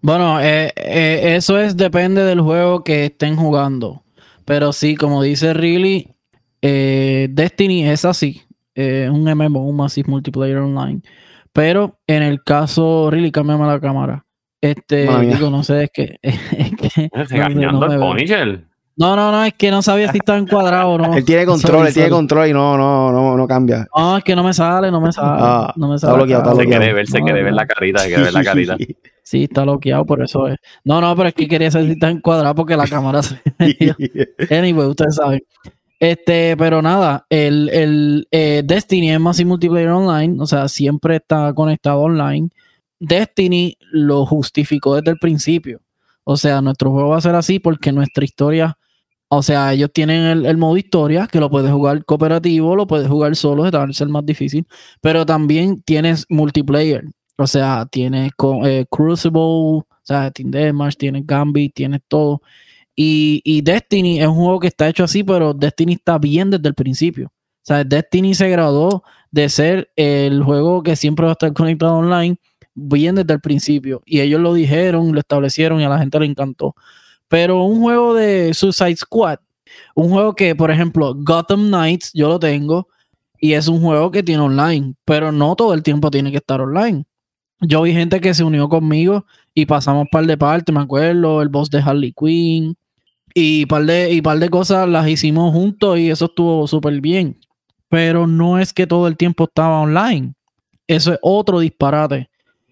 [0.05, 4.03] Bueno, eh, eh, eso es depende del juego que estén jugando.
[4.45, 6.13] Pero sí, como dice Riley,
[6.61, 8.43] eh, Destiny es así.
[8.75, 11.01] Es un MMO, un Massive Multiplayer Online.
[11.51, 14.23] Pero en el caso, Riley, cámbiame la cámara.
[14.61, 16.19] Este, digo, no sé, es que.
[16.21, 17.71] Es que no,
[18.97, 21.15] no, no, no, es que no sabía si estaba encuadrado o no.
[21.15, 23.87] Él tiene control, él tiene control y no, no, no, no cambia.
[23.93, 25.37] No, es que no me sale, no me sale.
[25.41, 26.13] Ah, no me sale.
[26.13, 26.71] Está bloqueado, está bloqueado.
[26.71, 28.77] Se quiere ver, se quiere ver la carita, se quiere ver la carita.
[29.25, 30.57] Sí, está bloqueado, por eso es.
[30.83, 33.41] No, no, pero es que quería saber si está encuadrado porque la cámara se.
[34.55, 35.41] anyway, ustedes saben.
[35.99, 41.15] Este, pero nada, el, el eh, Destiny es más y multiplayer online, o sea, siempre
[41.15, 42.49] está conectado online.
[42.99, 45.81] Destiny lo justificó desde el principio.
[46.23, 48.77] O sea, nuestro juego va a ser así porque nuestra historia,
[49.27, 53.07] o sea, ellos tienen el, el modo historia que lo puedes jugar cooperativo, lo puedes
[53.07, 54.67] jugar solo, va a ser más difícil,
[55.01, 57.05] pero también tienes multiplayer.
[57.37, 58.31] O sea, tiene
[58.65, 62.41] eh, Crucible, o sea, Team Deathmatch, tiene Gambit, tiene todo.
[62.95, 66.75] Y, Destiny es un juego que está hecho así, pero Destiny está bien desde el
[66.75, 67.27] principio.
[67.27, 71.95] O sea, Destiny se graduó de ser el juego que siempre va a estar conectado
[71.95, 72.37] online
[72.73, 74.01] bien desde el principio.
[74.05, 76.75] Y ellos lo dijeron, lo establecieron y a la gente le encantó.
[77.27, 79.39] Pero un juego de Suicide Squad,
[79.95, 82.87] un juego que, por ejemplo, Gotham Knights, yo lo tengo,
[83.39, 86.61] y es un juego que tiene online, pero no todo el tiempo tiene que estar
[86.61, 87.05] online
[87.61, 91.49] yo vi gente que se unió conmigo y pasamos par de partes, me acuerdo, el
[91.49, 92.75] boss de Harley Quinn
[93.33, 97.39] y par de, y par de cosas las hicimos juntos y eso estuvo súper bien.
[97.89, 100.33] Pero no es que todo el tiempo estaba online.
[100.87, 102.29] Eso es otro disparate.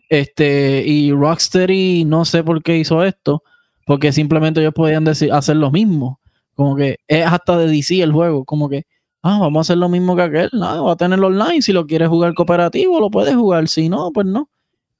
[0.09, 3.43] Este, y Rocksteady no sé por qué hizo esto,
[3.85, 6.19] porque simplemente ellos podían decir, hacer lo mismo.
[6.55, 8.85] Como que es hasta de DC el juego, como que,
[9.23, 11.87] ah, vamos a hacer lo mismo que aquel, no, va a tenerlo online, si lo
[11.87, 14.49] quieres jugar cooperativo, lo puedes jugar, si no, pues no.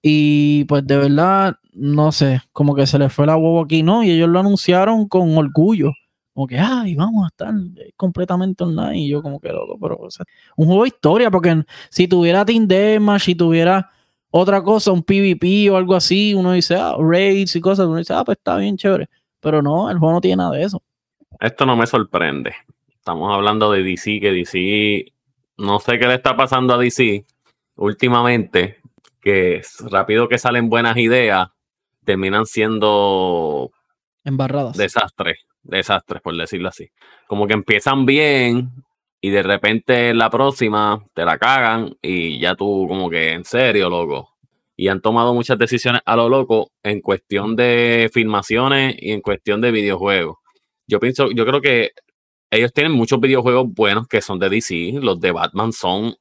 [0.05, 4.03] Y pues de verdad, no sé, como que se le fue la huevo aquí, ¿no?
[4.03, 5.93] Y ellos lo anunciaron con orgullo.
[6.33, 7.53] Como que, ay, vamos a estar
[7.95, 8.99] completamente online.
[8.99, 9.97] Y yo como que loco, pero
[10.57, 13.89] un juego de historia, porque si tuviera Team Deathmatch, si tuviera
[14.29, 18.13] otra cosa, un PvP o algo así, uno dice, ah, raids y cosas, uno dice,
[18.13, 19.07] ah, pues está bien chévere.
[19.39, 20.81] Pero no, el juego no tiene nada de eso.
[21.39, 22.53] Esto no me sorprende.
[22.89, 25.13] Estamos hablando de DC, que DC,
[25.59, 27.25] no sé qué le está pasando a DC
[27.75, 28.79] últimamente,
[29.23, 31.47] que rápido que salen buenas ideas,
[32.03, 33.71] terminan siendo
[34.23, 34.77] embarradas.
[34.77, 36.89] Desastres, desastres, por decirlo así.
[37.27, 38.71] Como que empiezan bien
[39.21, 43.89] y de repente la próxima te la cagan y ya tú como que en serio,
[43.89, 44.29] loco.
[44.75, 49.61] Y han tomado muchas decisiones a lo loco en cuestión de filmaciones y en cuestión
[49.61, 50.37] de videojuegos.
[50.87, 51.91] Yo pienso, yo creo que
[52.51, 54.99] ellos tienen muchos videojuegos buenos que son de DC.
[55.01, 56.15] Los de Batman son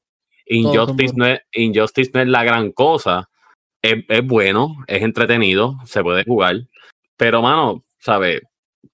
[0.46, 3.28] Injustice no, es, Injustice no es la gran cosa.
[3.82, 6.56] Es, bueno, es entretenido, se puede jugar.
[7.16, 8.42] Pero, mano, ¿sabes?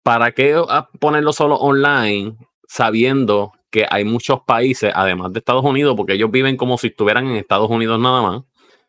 [0.02, 0.60] ¿Para qué
[0.98, 6.56] ponerlo solo online sabiendo que hay muchos países, además de Estados Unidos, porque ellos viven
[6.56, 8.42] como si estuvieran en Estados Unidos nada más.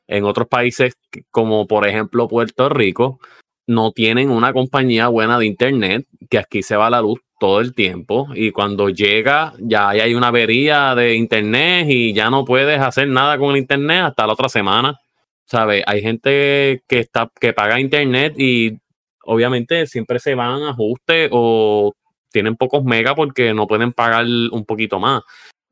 [0.08, 0.98] En otros países,
[1.32, 3.20] como por ejemplo Puerto Rico,
[3.68, 7.74] no tienen una compañía buena de internet, que aquí se va la luz todo el
[7.74, 13.08] tiempo y cuando llega ya hay una avería de internet y ya no puedes hacer
[13.08, 15.00] nada con el internet hasta la otra semana.
[15.46, 15.84] ¿Sabes?
[15.88, 18.78] Hay gente que está que paga internet y
[19.24, 21.94] obviamente siempre se van a ajuste o
[22.32, 25.24] tienen pocos megas porque no pueden pagar un poquito más.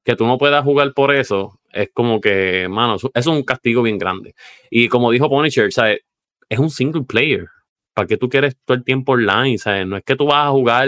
[0.04, 3.98] Que tú no puedas jugar por eso es como que, mano, es un castigo bien
[4.00, 4.34] grande.
[4.72, 6.00] Y como dijo Punisher, ¿sabes?
[6.50, 7.48] es un single player.
[7.98, 9.58] ¿Para qué tú quieres todo el tiempo online?
[9.58, 9.88] ¿sabes?
[9.88, 10.88] No es que tú vas a jugar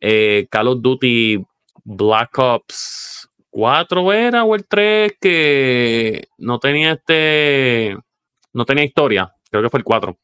[0.00, 1.44] eh, Call of Duty
[1.82, 7.96] Black Ops 4 era o el 3 que no tenía este
[8.52, 10.16] no tenía historia, creo que fue el 4.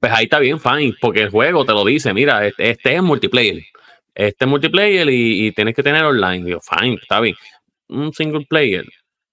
[0.00, 3.62] Pues ahí está bien, fine, porque el juego te lo dice, mira, este, es multiplayer.
[4.14, 6.42] Este es multiplayer y, tienes que tener online.
[6.42, 7.36] Digo, fine, está bien.
[7.88, 8.86] Un single player.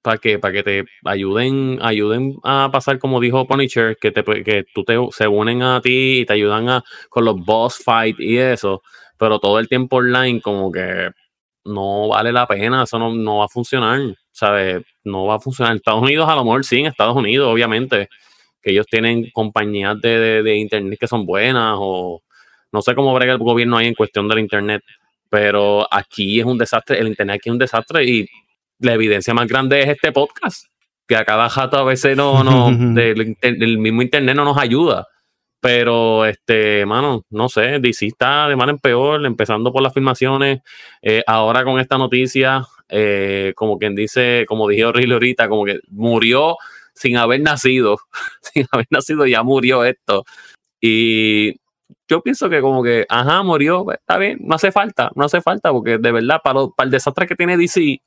[0.04, 4.66] ¿Para que Para que te ayuden, ayuden a pasar, como dijo Punisher, que, te, que
[4.74, 8.38] tú te, se unen a ti y te ayudan a, con los boss fight y
[8.38, 8.84] eso.
[9.18, 11.10] Pero todo el tiempo online, como que
[11.66, 14.00] no vale la pena, eso no, no va a funcionar,
[14.32, 14.84] ¿sabes?
[15.04, 15.72] No va a funcionar.
[15.72, 18.10] En Estados Unidos, a lo mejor sí, en Estados Unidos, obviamente
[18.64, 22.24] que ellos tienen compañías de, internet que son buenas o
[22.72, 24.82] no sé cómo brega el gobierno ahí en cuestión del internet,
[25.30, 28.28] pero aquí es un desastre, el internet aquí es un desastre y
[28.84, 30.68] la evidencia más grande es este podcast,
[31.08, 35.08] que a cada jato a veces no, no del, mismo internet no nos ayuda.
[35.60, 40.60] Pero, este, mano, no sé, DC está de mal en peor, empezando por las filmaciones.
[41.02, 46.58] Eh, ahora con esta noticia, eh, como quien dice, como dije ahorita, como que murió
[46.94, 47.98] sin haber nacido,
[48.42, 50.26] sin haber nacido ya murió esto.
[50.82, 51.54] Y
[52.10, 55.42] yo pienso que como que, ajá, murió, pues, está bien, no hace falta, no hace
[55.42, 58.02] falta, porque de verdad, para, para el desastre que tiene DC,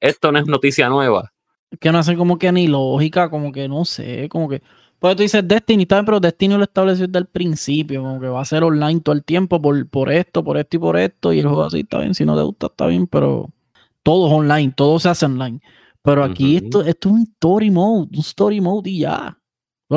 [0.00, 1.32] esto no es noticia nueva.
[1.78, 4.62] Que no hace como que ni lógica, como que no sé, como que...
[4.98, 8.26] Pues tú dices Destiny, está bien, pero Destiny lo estableció desde el principio, como que
[8.26, 11.32] va a ser online todo el tiempo por, por esto, por esto y por esto,
[11.32, 13.48] y el juego así está bien, si no te gusta está bien, pero
[14.02, 15.60] todo es online, todo se hace online.
[16.02, 19.38] Pero aquí esto, esto es un story mode, un story mode y ya.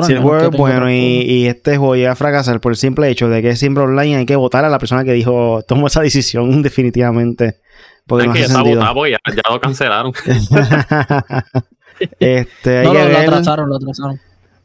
[0.02, 3.28] si el juego es bueno y, este juego llega a fracasar por el simple hecho
[3.28, 6.02] de que es siempre online, hay que votar a la persona que dijo, tomó esa
[6.02, 7.60] decisión definitivamente.
[8.06, 9.18] Porque que ya está votado porque ya,
[9.50, 10.12] lo cancelaron.
[12.20, 14.20] este, no, lo, atrasaron, lo atrasaron.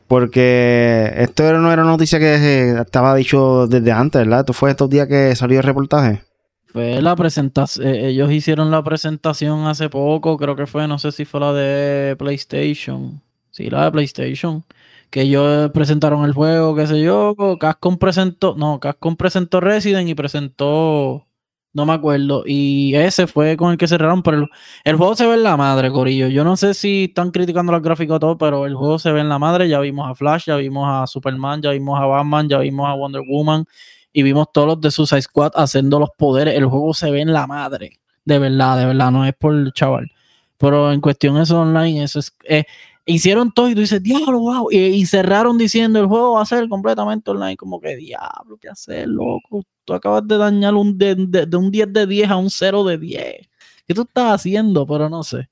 [0.08, 4.40] Porque esto no era noticia que estaba dicho desde antes, ¿verdad?
[4.40, 6.24] Esto fue estos días que salió el reportaje.
[6.66, 11.12] Fue la presentación, eh, ellos hicieron la presentación hace poco, creo que fue, no sé
[11.12, 13.22] si fue la de PlayStation.
[13.52, 14.64] Sí, la de PlayStation.
[15.10, 17.36] Que ellos presentaron el juego, qué sé yo.
[17.60, 21.28] Cascom presentó, no, Cascom presentó Resident y presentó,
[21.74, 22.44] no me acuerdo.
[22.46, 24.48] Y ese fue con el que cerraron, pero
[24.84, 26.28] el, juego se ve en la madre, Corillo.
[26.28, 29.30] Yo no sé si están criticando los gráficos todo, pero el juego se ve en
[29.30, 29.70] la madre.
[29.70, 32.94] Ya vimos a Flash, ya vimos a Superman, ya vimos a Batman, ya vimos a
[32.94, 33.66] Wonder Woman
[34.12, 36.56] y vimos todos los de Suicide Squad haciendo los poderes.
[36.56, 38.00] El juego se ve en la madre.
[38.26, 40.12] De verdad, de verdad, no es por el chaval.
[40.58, 42.36] Pero en cuestión eso online, eso es.
[42.44, 42.66] Eh,
[43.10, 44.68] hicieron todo y tú dices, diablo, wow.
[44.72, 47.58] Y, cerraron diciendo el juego va a ser completamente online.
[47.58, 49.64] Como que, diablo, ¿qué hacer, loco?
[49.84, 53.50] Tú acabas de dañar un de, un 10 de 10 a un 0 de 10.
[53.88, 54.86] ¿Qué tú estás haciendo?
[54.86, 55.50] Pero no sé.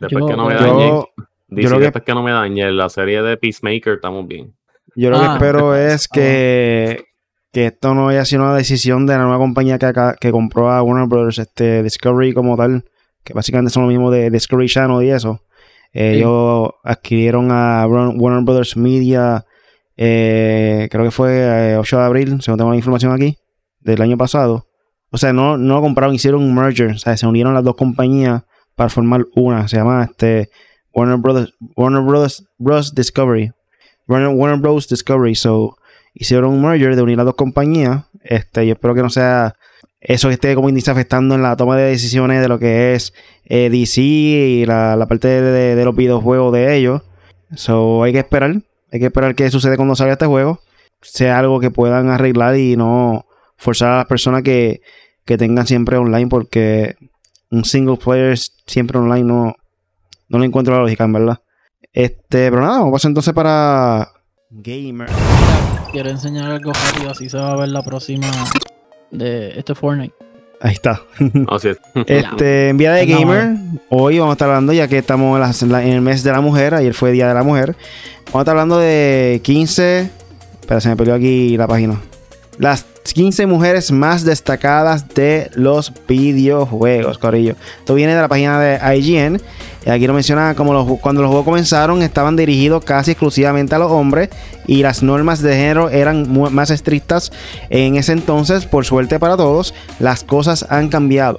[0.00, 1.04] después que no me dañe.
[1.48, 2.14] después que...
[2.14, 4.54] no me dañe la serie de Peacemaker, estamos bien.
[4.94, 7.04] Yo lo que ah, espero es que,
[7.52, 10.82] que esto no haya sido una decisión de la nueva compañía que, que compró a
[10.82, 12.84] Warner Brothers, este, Discovery como tal,
[13.22, 15.42] que básicamente son lo mismo de Discovery Channel y eso.
[15.98, 19.46] Ellos adquirieron a Warner Brothers Media,
[19.96, 23.38] eh, creo que fue 8 eh, de abril, según tengo la información aquí,
[23.80, 24.66] del año pasado.
[25.10, 28.42] O sea, no, no compraron, hicieron un merger, o sea, se unieron las dos compañías
[28.74, 30.50] para formar una, se llama este
[30.92, 32.94] Warner Brothers, Warner Brothers Bros.
[32.94, 33.52] Discovery.
[34.06, 34.88] Warner, Warner Bros.
[34.88, 35.78] Discovery, so
[36.12, 38.04] hicieron un merger de unir las dos compañías.
[38.22, 39.55] Este, yo espero que no sea
[40.08, 43.12] eso esté como índice afectando en la toma de decisiones de lo que es
[43.44, 47.02] eh, DC y la, parte de, los videojuegos de ellos.
[47.56, 48.62] So, hay que esperar.
[48.92, 50.60] Hay que esperar qué sucede cuando salga este juego.
[51.02, 54.80] Sea algo que puedan arreglar y no forzar a las personas que,
[55.24, 56.94] que tengan siempre online porque
[57.50, 59.56] un single player siempre online no,
[60.28, 61.42] no le encuentro la lógica, en verdad.
[61.92, 64.08] Este, pero nada, vamos a pasar entonces para
[64.50, 65.08] Gamer
[65.90, 68.28] quiero enseñar algo rápido, así se va a ver la próxima
[69.16, 70.14] de este Fortnite.
[70.60, 71.02] Ahí está.
[72.06, 73.56] este, en Vía de Gamer,
[73.88, 76.94] hoy vamos a estar hablando, ya que estamos en, el mes de la mujer, ayer
[76.94, 77.76] fue Día de la Mujer.
[78.26, 80.10] Vamos a estar hablando de 15.
[80.60, 82.00] Espera, se me perdió aquí la página.
[82.58, 87.54] las 15 mujeres más destacadas de los videojuegos, Corillo.
[87.78, 89.40] Esto viene de la página de IGN.
[89.86, 94.30] Aquí lo menciona como cuando los juegos comenzaron estaban dirigidos casi exclusivamente a los hombres
[94.66, 97.30] y las normas de género eran más estrictas
[97.70, 98.66] en ese entonces.
[98.66, 101.36] Por suerte para todos, las cosas han cambiado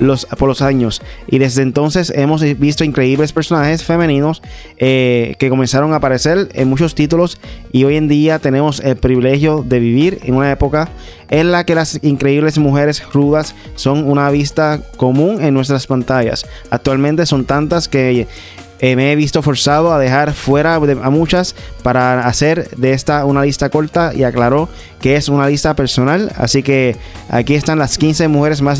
[0.00, 1.02] los, por los años.
[1.26, 4.42] Y desde entonces hemos visto increíbles personajes femeninos
[4.76, 7.40] eh, que comenzaron a aparecer en muchos títulos
[7.72, 10.88] y hoy en día tenemos el privilegio de vivir en una época
[11.30, 16.46] en la que las increíbles mujeres rudas son una vista común en nuestras pantallas.
[16.70, 18.26] Actualmente son tantas que
[18.80, 23.42] eh, me he visto forzado a dejar fuera a muchas para hacer de esta una
[23.42, 24.68] lista corta y aclaró
[25.00, 26.30] que es una lista personal.
[26.36, 26.96] Así que
[27.28, 28.78] aquí están las 15 mujeres más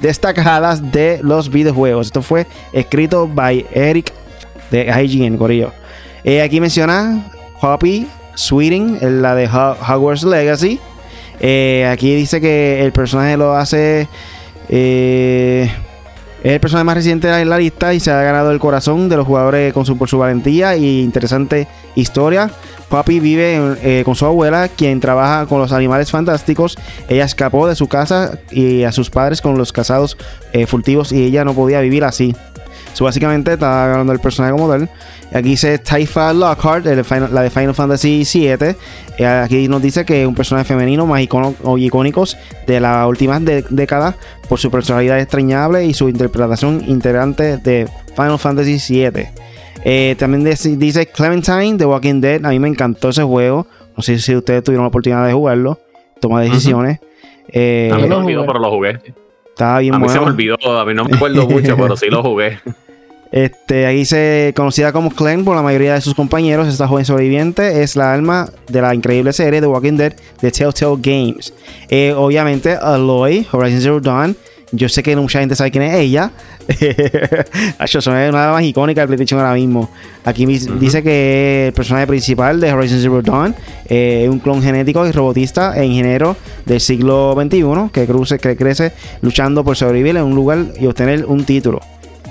[0.00, 2.08] destacadas de los videojuegos.
[2.08, 4.12] Esto fue escrito by Eric
[4.70, 5.72] de IGN, Corillo.
[6.24, 7.24] Eh, aquí menciona
[7.60, 8.08] Hoppy
[8.38, 10.78] Sweeting, la de Hogwarts Legacy.
[11.40, 14.08] Eh, aquí dice que el personaje lo hace.
[14.68, 15.68] Eh,
[16.44, 19.16] es el personaje más reciente en la lista y se ha ganado el corazón de
[19.16, 21.66] los jugadores con su, por su valentía y interesante
[21.96, 22.48] historia.
[22.88, 26.78] Papi vive eh, con su abuela, quien trabaja con los animales fantásticos.
[27.08, 30.16] Ella escapó de su casa y a sus padres con los casados
[30.52, 32.36] eh, furtivos y ella no podía vivir así.
[32.94, 34.88] So, básicamente está ganando el personaje como tal.
[35.32, 38.74] Aquí dice Taifa Lockhart, la de Final Fantasy VII.
[39.18, 44.16] Eh, aquí nos dice que es un personaje femenino más icónicos de la última década
[44.48, 49.26] por su personalidad extrañable y su interpretación integrante de Final Fantasy VII.
[49.84, 52.44] Eh, también dice Clementine de Walking Dead.
[52.44, 53.66] A mí me encantó ese juego.
[53.96, 55.78] No sé si ustedes tuvieron la oportunidad de jugarlo.
[56.20, 57.00] Toma decisiones.
[57.48, 58.98] Eh, a mí me olvidó, pero lo jugué.
[59.48, 62.06] Estaba bien A mí se me olvidó, a mí no me acuerdo mucho, pero sí
[62.06, 62.58] lo jugué.
[63.30, 66.68] Este, ahí se conocida como Clem por la mayoría de sus compañeros.
[66.68, 70.96] Esta joven sobreviviente es la alma de la increíble serie The Walking Dead de Telltale
[71.00, 71.52] Games.
[71.88, 74.36] Eh, obviamente, Aloy, Horizon Zero Dawn.
[74.70, 76.30] Yo sé que mucha gente sabe quién es ella.
[76.68, 79.88] es una de las más icónicas de PlayStation ahora mismo.
[80.24, 83.54] Aquí dice que el personaje principal de Horizon Zero Dawn
[83.86, 88.56] eh, es un clon genético y robotista e ingeniero del siglo XXI que, cruce, que
[88.56, 91.80] crece luchando por sobrevivir en un lugar y obtener un título.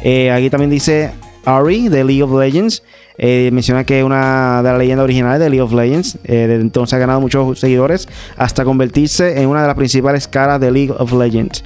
[0.04, 1.12] Eh, aquí también dice
[1.46, 2.84] Ari de League of Legends.
[3.18, 6.18] Eh, menciona que es una de las leyendas originales de League of Legends.
[6.24, 10.60] Eh, desde entonces ha ganado muchos seguidores hasta convertirse en una de las principales caras
[10.60, 11.64] de League of Legends.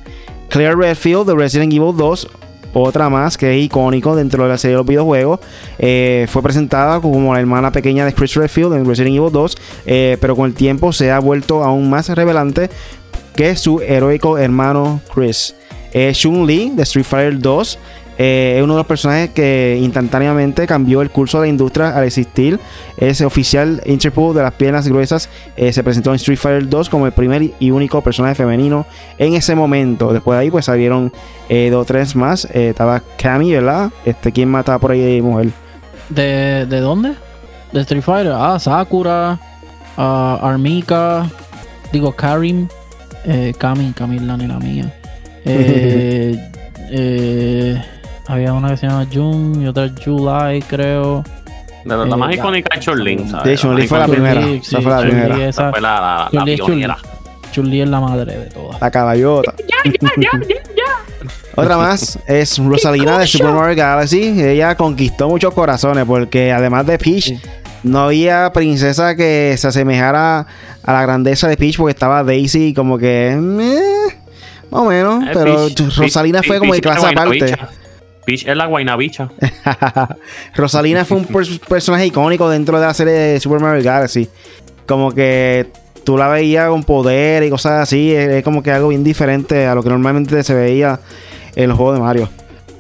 [0.50, 2.28] Claire Redfield de Resident Evil 2
[2.74, 5.42] otra más que es icónico dentro de la serie de los videojuegos.
[5.78, 9.58] fue presentada como la hermana pequeña de Chris Redfield en Resident Evil 2,
[10.22, 12.70] pero con el tiempo se ha vuelto aún más revelante
[13.36, 15.54] que su heroico hermano Chris.
[15.94, 17.78] Shun Li de Street Fighter 2
[18.24, 22.04] eh, es uno de los personajes que instantáneamente cambió el curso de la industria al
[22.04, 22.60] existir.
[22.98, 27.08] Ese oficial Interpol de las piernas gruesas eh, se presentó en Street Fighter 2 como
[27.08, 28.86] el primer y único personaje femenino
[29.18, 30.14] en ese momento.
[30.14, 31.12] Después de ahí, pues salieron
[31.50, 32.46] eh, dos o tres más.
[32.46, 33.90] estaba Cammy, ¿verdad?
[34.06, 35.50] Este, ¿Quién mataba por ahí de mujer?
[36.10, 37.16] ¿De, ¿De dónde?
[37.72, 38.34] De Street Fighter.
[38.36, 39.40] Ah, Sakura,
[39.98, 41.28] uh, Armika,
[41.92, 42.68] digo Karim,
[43.26, 44.94] eh, Kami, Kami la nena mía.
[46.94, 47.82] eh,
[48.32, 51.24] había una que se llama June y otra July, creo.
[51.84, 53.16] La, la más icónica es Chun-Li.
[53.44, 54.42] De Chun-Li fue la primera.
[54.42, 55.48] esa fue la primera.
[55.48, 56.98] Esa fue la, la, pionera.
[57.52, 58.80] Chun-Li es la madre de todas.
[58.80, 59.54] La caballota.
[59.68, 64.42] Ya, ya, ya, ya, Otra más es Rosalina de Super Mario Galaxy.
[64.42, 67.34] Ella conquistó muchos corazones porque además de Peach,
[67.84, 70.46] no había princesa que se asemejara
[70.84, 73.32] a la grandeza de Peach porque estaba Daisy como que...
[73.32, 74.18] Eh,
[74.70, 75.68] más o menos, eh, pero
[75.98, 77.58] Rosalina fue como de clase aparte.
[78.34, 79.30] Es la guaynabicha.
[80.56, 84.30] Rosalina fue un personaje icónico dentro de la serie de Super Mario Galaxy.
[84.86, 85.68] Como que
[86.04, 88.14] tú la veías con poder y cosas así.
[88.14, 91.00] Es como que algo bien diferente a lo que normalmente se veía
[91.56, 92.30] en los juegos de Mario.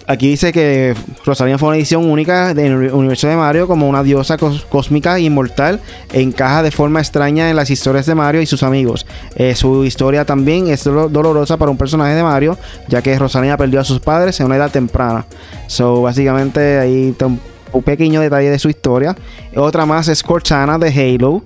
[0.07, 0.95] Aquí dice que
[1.25, 5.79] Rosalina fue una edición única del universo de Mario como una diosa cósmica e inmortal.
[6.11, 9.05] Encaja de forma extraña en las historias de Mario y sus amigos.
[9.35, 13.79] Eh, su historia también es dolorosa para un personaje de Mario, ya que Rosalina perdió
[13.79, 15.25] a sus padres en una edad temprana.
[15.67, 17.39] So, básicamente ahí está un,
[17.83, 19.15] pequeño detalle de su historia.
[19.55, 21.43] Otra más es Cortana de Halo.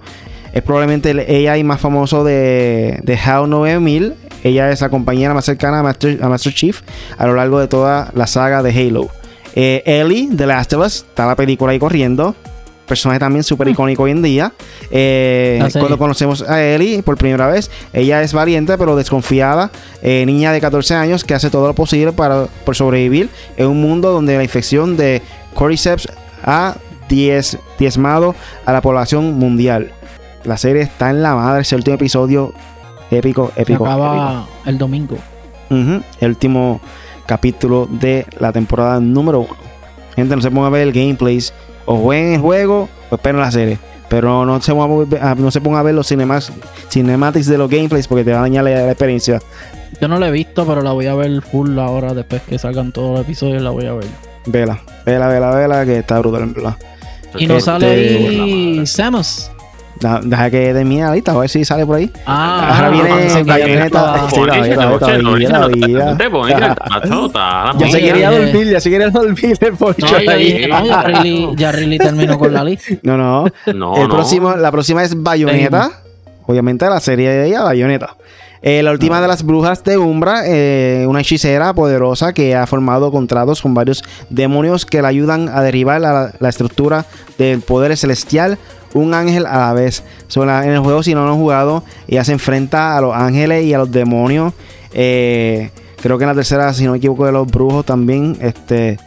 [0.54, 4.14] Es probablemente el AI más famoso de, de HAL 9000
[4.46, 6.82] ella es la compañera más cercana a Master, Chief
[7.18, 9.10] a lo largo de toda la saga de Halo.
[9.56, 12.36] Eh, Ellie de Last of Us, está la película ahí corriendo.
[12.88, 14.54] Personaje también súper icónico hoy en día.
[14.92, 19.72] Eh, cuando conocemos a Ellie por primera vez, ella es valiente pero desconfiada.
[20.04, 23.82] Eh, niña de 14 años que hace todo lo posible para por sobrevivir en un
[23.82, 25.24] mundo donde la infección de
[25.56, 26.08] Cordyceps
[26.44, 26.76] ha
[27.10, 29.92] diezmado a la población mundial.
[30.44, 31.64] la serie está en la madre.
[31.64, 32.54] Ese último episodio
[33.12, 33.86] épico, épico.
[33.86, 35.18] acaba el domingo.
[35.70, 36.82] el último
[37.26, 39.56] capítulo de la temporada número uno.
[40.16, 41.54] Gente, no se pongan a ver el gameplays.
[41.86, 43.78] O jueguen el juego o esperen la serie.
[44.10, 46.52] Pero no se, pongan no se pongan a ver los cinemas,
[46.90, 49.40] cinematics de los gameplays porque te va a dañar la, experiencia.
[50.00, 52.14] Yo no la he visto, pero la voy a ver full ahora.
[52.14, 54.06] Después que salgan todos los episodios, la voy a ver.
[54.46, 56.76] Vela, vela, vela, vela, que está brutal en verdad.
[57.38, 59.52] Y no sale ahí Samus.
[60.24, 62.12] Deja que de mi ahorita, a ver si sale por ahí.
[62.26, 63.10] Ah, ahora viene
[67.78, 69.76] Ya se quería dormir, ya se quería dormir el.
[71.56, 72.96] Ya Riley terminó con la lista.
[73.04, 73.46] No, no.
[73.96, 75.92] El próximo, la próxima es Bayonetta.
[76.48, 78.16] Obviamente la serie de ella, Bayonetta.
[78.62, 83.12] Eh, la última de las brujas de Umbra, eh, una hechicera poderosa que ha formado
[83.12, 87.06] contratos con varios demonios que la ayudan a derribar la, la estructura
[87.38, 88.58] del poder celestial
[88.96, 90.04] un ángel a la vez.
[90.36, 93.74] en el juego, si no lo han jugado, ella se enfrenta a los ángeles y
[93.74, 94.54] a los demonios.
[94.94, 95.70] Eh,
[96.02, 98.38] creo que en la tercera, si no me equivoco, de los brujos también.
[98.42, 98.98] Este.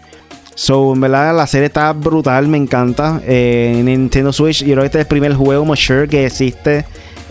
[0.54, 3.20] So, en verdad, la serie está brutal, me encanta.
[3.24, 6.84] Eh, Nintendo Switch, yo creo que este es el primer juego mature que existe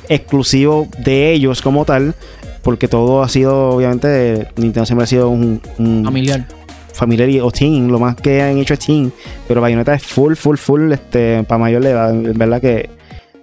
[0.10, 2.16] exclusivo de ellos como tal.
[2.64, 5.62] Porque todo ha sido, obviamente, Nintendo siempre ha sido un
[6.04, 6.57] familiar
[6.98, 9.14] familiar o teen, lo más que han hecho es teen,
[9.48, 12.90] pero Bayonetta es full, full, full, este, para mayor edad, en verdad que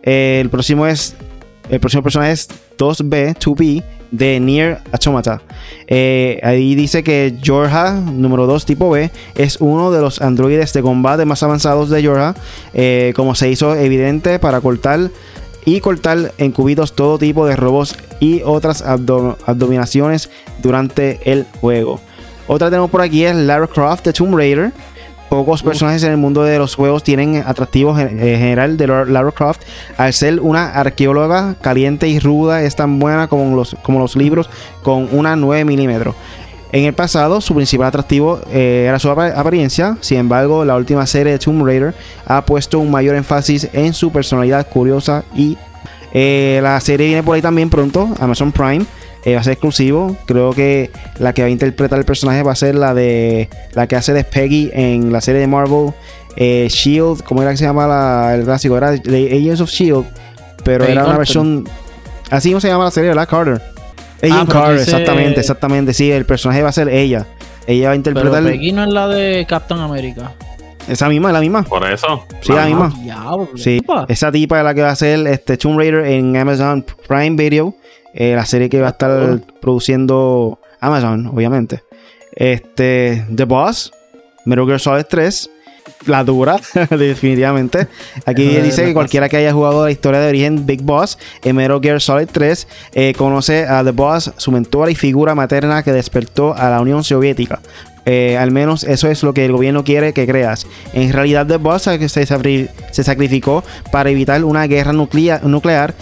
[0.02, 1.14] eh, el próximo es,
[1.70, 5.42] el próximo personaje es 2B, 2B, de Nier Automata.
[5.88, 10.82] Eh, ahí dice que Jorja, número 2, tipo B, es uno de los androides de
[10.82, 12.34] combate más avanzados de Jorja,
[12.74, 15.10] eh, como se hizo evidente para cortar
[15.64, 20.30] y cortar en cubitos todo tipo de robos y otras abdominaciones
[20.62, 22.00] durante el juego.
[22.46, 24.72] Otra tenemos por aquí es Lara Croft de Tomb Raider.
[25.28, 29.62] Pocos personajes en el mundo de los juegos tienen atractivos en general de Lara Croft.
[29.96, 34.50] Al ser una arqueóloga caliente y ruda, es tan buena como los, como los libros
[34.82, 36.14] con una 9 milímetros.
[36.74, 39.96] En el pasado, su principal atractivo eh, era su apariencia.
[40.00, 41.94] Sin embargo, la última serie de Tomb Raider
[42.26, 45.56] ha puesto un mayor énfasis en su personalidad curiosa y
[46.12, 48.84] eh, la serie viene por ahí también pronto, Amazon Prime.
[49.24, 50.16] Eh, va a ser exclusivo.
[50.26, 53.86] Creo que la que va a interpretar el personaje va a ser la de la
[53.86, 55.92] que hace de Peggy en la serie de Marvel
[56.36, 57.22] eh, Shield.
[57.22, 58.76] ¿Cómo era que se llama el clásico?
[58.76, 60.04] Era The Agents of Shield,
[60.64, 61.64] pero era una versión.
[62.30, 63.28] Así no se llama la serie, ¿verdad?
[63.28, 63.62] Carter.
[64.22, 65.94] Agent ah, Carter, exactamente, exactamente.
[65.94, 67.26] Sí, el personaje va a ser ella.
[67.66, 68.42] Ella va a interpretar.
[68.42, 70.32] Pero Peggy no es la de Captain America.
[70.86, 71.62] Esa misma, es la misma.
[71.62, 72.24] Por eso.
[72.42, 72.92] Sí, la misma.
[73.56, 77.36] sí, esa tipa es la que va a ser este Tomb Raider en Amazon Prime
[77.36, 77.74] Video.
[78.14, 81.82] Eh, la serie que va a estar produciendo Amazon, obviamente.
[82.32, 83.92] Este, The Boss,
[84.44, 85.50] Metal Gear Solid 3,
[86.06, 86.60] la dura,
[86.90, 87.88] definitivamente.
[88.24, 91.80] Aquí dice que cualquiera que haya jugado la historia de origen Big Boss en Metal
[91.82, 96.54] Gear Solid 3 eh, conoce a The Boss, su mentora y figura materna que despertó
[96.54, 97.60] a la Unión Soviética.
[98.06, 100.66] Eh, al menos eso es lo que el gobierno quiere que creas.
[100.92, 105.94] En realidad, The Boss se, se sacrificó para evitar una guerra nuclear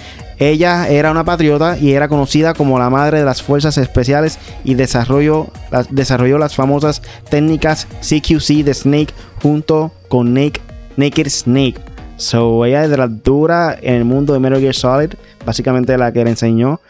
[0.48, 4.74] ella era una patriota y era conocida como la madre de las fuerzas especiales y
[4.74, 5.48] desarrolló,
[5.90, 11.80] desarrolló las famosas técnicas CQC de Snake junto con Naked Snake.
[12.16, 15.10] So, ella es de la dura en el mundo de Metal Gear Solid,
[15.44, 16.80] básicamente la que le enseñó.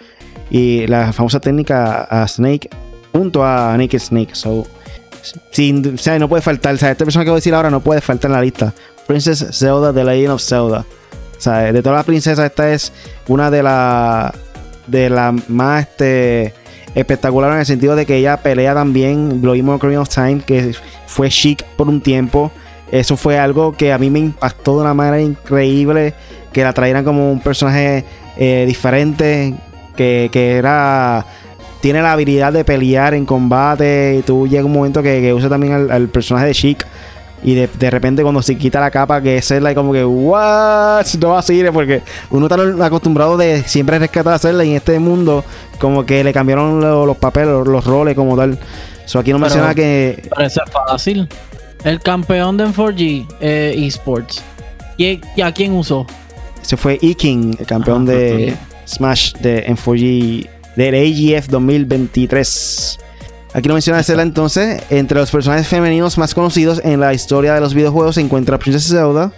[0.50, 2.68] Y la famosa técnica a Snake
[3.12, 4.34] junto a Naked Snake.
[4.34, 4.66] So,
[5.50, 6.74] sin, o sea, no puede faltar.
[6.74, 8.74] O sea, esta persona que voy a decir ahora no puede faltar en la lista.
[9.06, 10.84] Princess Zelda, The Legend of Zelda
[11.44, 12.92] de todas las princesas, esta es
[13.28, 14.32] una de las
[14.86, 16.54] de las más este,
[16.94, 19.40] espectacular en el sentido de que ella pelea también.
[19.42, 20.74] Lo vimos en of Time, que
[21.06, 22.50] fue chic por un tiempo.
[22.90, 26.14] Eso fue algo que a mí me impactó de una manera increíble.
[26.52, 28.04] Que la trajeran como un personaje
[28.36, 29.54] eh, diferente.
[29.96, 31.24] Que, era.
[31.80, 34.16] Tiene la habilidad de pelear en combate.
[34.18, 36.86] Y tú llega un momento que, que usa también al, al personaje de Chic
[37.42, 40.04] y de, de, repente cuando se quita la capa, que es Zelda, y como que,
[40.04, 41.04] what?
[41.20, 44.76] No va a seguir, porque uno está acostumbrado de siempre rescatar a Zelda y en
[44.76, 45.44] este mundo,
[45.78, 48.58] como que le cambiaron los, papeles, los, roles como tal.
[49.06, 50.28] So, aquí no menciona que.
[50.30, 51.28] Parece fácil.
[51.84, 54.42] El campeón de 4G eh, Esports.
[54.96, 56.06] ¿Y, a quién usó?
[56.62, 62.98] Ese fue E-King, el campeón ah, de Smash de M4G del AGF 2023.
[63.54, 64.82] Aquí no menciona Zelda entonces.
[64.88, 68.96] Entre los personajes femeninos más conocidos en la historia de los videojuegos se encuentra Princesa
[68.96, 69.32] Zelda,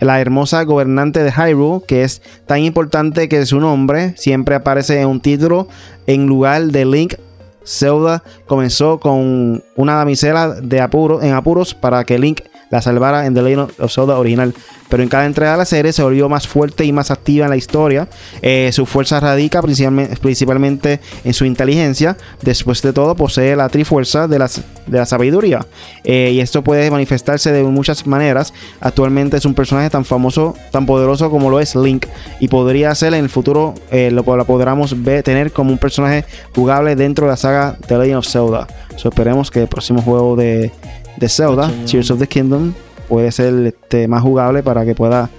[0.00, 5.08] la hermosa gobernante de Hyrule, que es tan importante que su nombre siempre aparece en
[5.08, 5.68] un título
[6.06, 7.14] en lugar de Link.
[7.62, 12.40] Zelda comenzó con una damisela de apuro, en apuros para que Link
[12.70, 14.54] la salvara en The Legend of Zelda original.
[14.88, 17.50] Pero en cada entrega de la serie se volvió más fuerte y más activa en
[17.50, 18.08] la historia.
[18.40, 22.16] Eh, su fuerza radica principalmente, en su inteligencia.
[22.42, 25.66] Después de todo, posee la trifuerza de, las, de la sabiduría.
[26.04, 28.54] Eh, y esto puede manifestarse de muchas maneras.
[28.80, 32.06] Actualmente es un personaje tan famoso, tan poderoso como lo es Link.
[32.40, 36.96] Y podría ser en el futuro, eh, lo, podremos ver, tener como un personaje jugable
[36.96, 38.66] dentro de la saga The Legend of Zelda.
[39.04, 40.72] esperemos que el próximo juego de,
[41.18, 42.72] de Zelda, Tears of the Kingdom,
[43.08, 45.30] puede ser este, más jugable para que pueda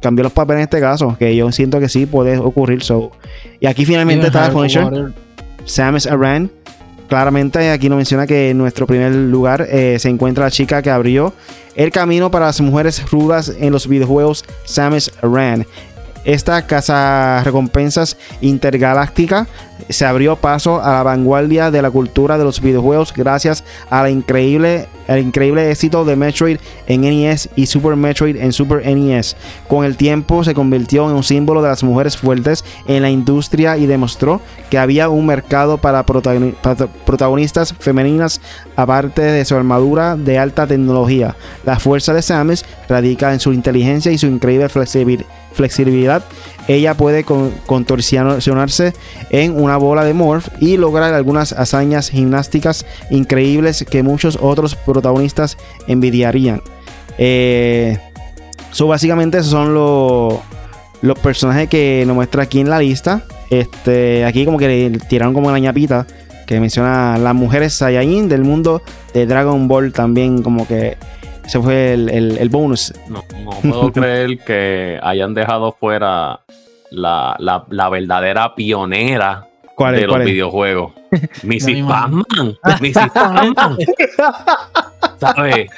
[0.00, 2.82] cambiar los papeles en este caso, que yo siento que sí puede ocurrir.
[2.82, 3.12] So.
[3.60, 5.12] Y aquí finalmente está el Punisher,
[5.64, 6.50] Samus Aran.
[7.08, 10.90] Claramente aquí nos menciona que en nuestro primer lugar eh, se encuentra la chica que
[10.90, 11.34] abrió
[11.74, 15.66] el camino para las mujeres rudas en los videojuegos Samus Aran.
[16.24, 19.48] Esta casa recompensas intergaláctica
[19.88, 24.10] se abrió paso a la vanguardia de la cultura de los videojuegos gracias a la
[24.10, 29.36] increíble, el increíble éxito de Metroid en NES y Super Metroid en Super NES.
[29.66, 33.76] Con el tiempo se convirtió en un símbolo de las mujeres fuertes en la industria
[33.76, 38.40] y demostró que había un mercado para protagonistas femeninas
[38.76, 41.34] aparte de su armadura de alta tecnología.
[41.64, 46.24] La fuerza de Samus radica en su inteligencia y su increíble flexibilidad flexibilidad,
[46.68, 48.92] ella puede contorsionarse
[49.30, 55.58] en una bola de morph y lograr algunas hazañas gimnásticas increíbles que muchos otros protagonistas
[55.88, 56.62] envidiarían.
[57.18, 57.98] Eh,
[58.86, 60.34] básicamente son los,
[61.02, 63.24] los personajes que nos muestra aquí en la lista.
[63.50, 66.06] Este, aquí como que le tiraron como la ñapita
[66.46, 68.82] que menciona las mujeres Saiyajin del mundo
[69.12, 70.96] de Dragon Ball también como que
[71.44, 72.92] ese fue el, bonus.
[73.08, 73.24] No,
[73.62, 76.40] puedo creer que hayan dejado fuera
[76.90, 79.46] la, verdadera pionera
[79.78, 80.92] de los videojuegos.
[81.42, 81.86] Mrs.
[81.86, 82.56] Batman.
[82.80, 82.94] Mrs.
[83.14, 83.78] Batman.
[85.18, 85.70] ¿Sabes?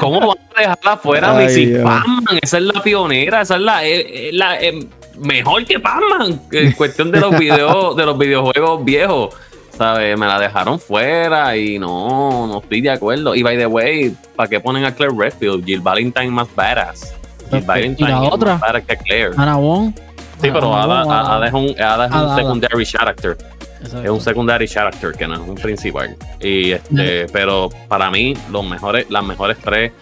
[0.00, 1.82] ¿Cómo van a dejarla fuera Mrs.
[1.82, 2.38] Batman?
[2.42, 7.20] Esa es la pionera, esa es la, eh, eh, mejor que Batman en cuestión de
[7.20, 9.34] los videos, de los videojuegos viejos.
[9.76, 10.18] ¿Sabes?
[10.18, 13.34] Me la dejaron fuera y no, no estoy de acuerdo.
[13.34, 15.64] Y by the way, ¿para qué ponen a Claire Redfield?
[15.64, 17.14] Jill Valentine más badass.
[17.50, 18.52] Jill Valentine ¿Y la otra?
[18.52, 19.30] más badass que Claire.
[19.36, 19.92] Ana Wong.
[20.40, 23.36] Sí, pero Ada, es un, Ada es un secondary character.
[23.82, 26.16] Es un secondary character que no es un principal.
[26.40, 29.92] Y este, pero para mí, los mejores, las mejores tres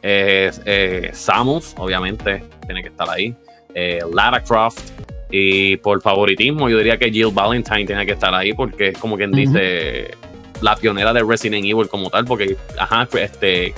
[0.00, 3.34] es eh, Samus, obviamente, tiene que estar ahí.
[3.74, 4.90] Eh, Lara Croft
[5.34, 9.16] y por favoritismo, yo diría que Jill Valentine tiene que estar ahí porque es como
[9.16, 10.10] quien dice
[10.60, 13.72] la pionera de Resident Evil como tal, porque ajá, este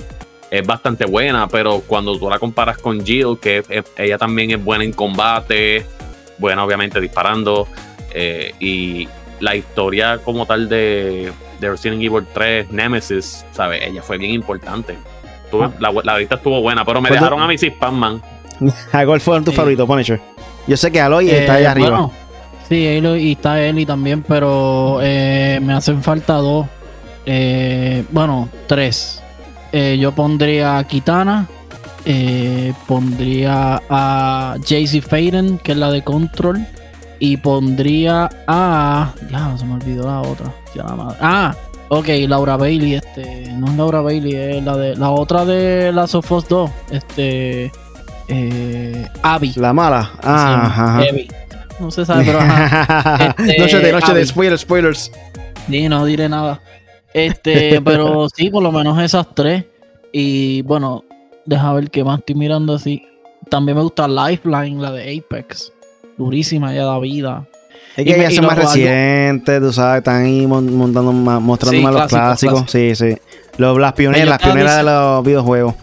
[0.51, 3.63] es bastante buena, pero cuando tú la comparas con Jill, que
[3.97, 5.85] ella también es buena en combate,
[6.37, 7.69] buena obviamente disparando,
[8.13, 9.07] eh, y
[9.39, 11.31] la historia como tal de,
[11.61, 13.81] Resident Evil 3, Nemesis, ¿sabes?
[13.81, 14.95] Ella fue bien importante.
[15.53, 15.71] Ah.
[15.79, 18.21] la, la, vista estuvo buena, pero me pues dejaron a mi Spam-Man.
[18.91, 20.19] ¿Cuál fue tu favorito, Punisher?
[20.67, 22.09] Yo sé que Aloy está allá eh, arriba.
[22.67, 26.67] sí, y está Eli también, pero eh, me hacen falta dos.
[27.25, 29.21] Eh, bueno, tres.
[29.71, 31.47] yo pondría a Kitana.
[32.87, 36.65] pondría a Jaycee Faden, que es la de Control.
[37.19, 39.13] Y pondría a.
[39.31, 40.51] Ya, se me olvidó la otra.
[41.21, 41.55] Ah,
[41.89, 42.95] ok, Laura Bailey.
[42.95, 44.95] Este, no es Laura Bailey, es la de.
[44.95, 46.69] La otra de la Sofos 2.
[46.91, 47.71] Este
[48.27, 49.53] eh, Abby.
[49.55, 50.11] La mala.
[50.23, 51.03] Ah,
[51.79, 52.39] No se sabe, pero
[53.39, 55.11] este, noche de noche de spoilers, spoilers.
[55.69, 56.61] Sí, no diré nada.
[57.13, 59.65] Este, pero sí, por lo menos esas tres.
[60.11, 61.03] Y bueno,
[61.45, 63.05] deja ver qué más estoy mirando así.
[63.49, 65.71] También me gusta Lifeline, la de Apex.
[66.17, 67.45] Durísima, ya da vida.
[67.95, 72.63] Es que ya son más recientes, tú sabes, están ahí montando mostrando más los clásicos.
[72.69, 73.17] Sí, sí.
[73.57, 75.75] Los, las pioneras, las pioneras de los videojuegos.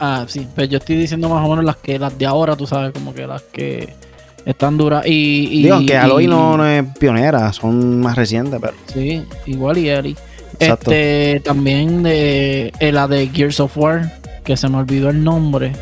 [0.00, 2.66] Ah, sí, pero yo estoy diciendo más o menos las que las de ahora, tú
[2.66, 3.92] sabes, como que las que
[4.46, 5.06] están duras.
[5.06, 8.74] Y, y Digo, aunque Aloy no, es pionera, son más recientes, pero.
[8.92, 10.16] Sí, igual y Eli.
[10.58, 14.10] Este, también de eh, la de Gears of War,
[14.42, 15.72] que se me olvidó el nombre,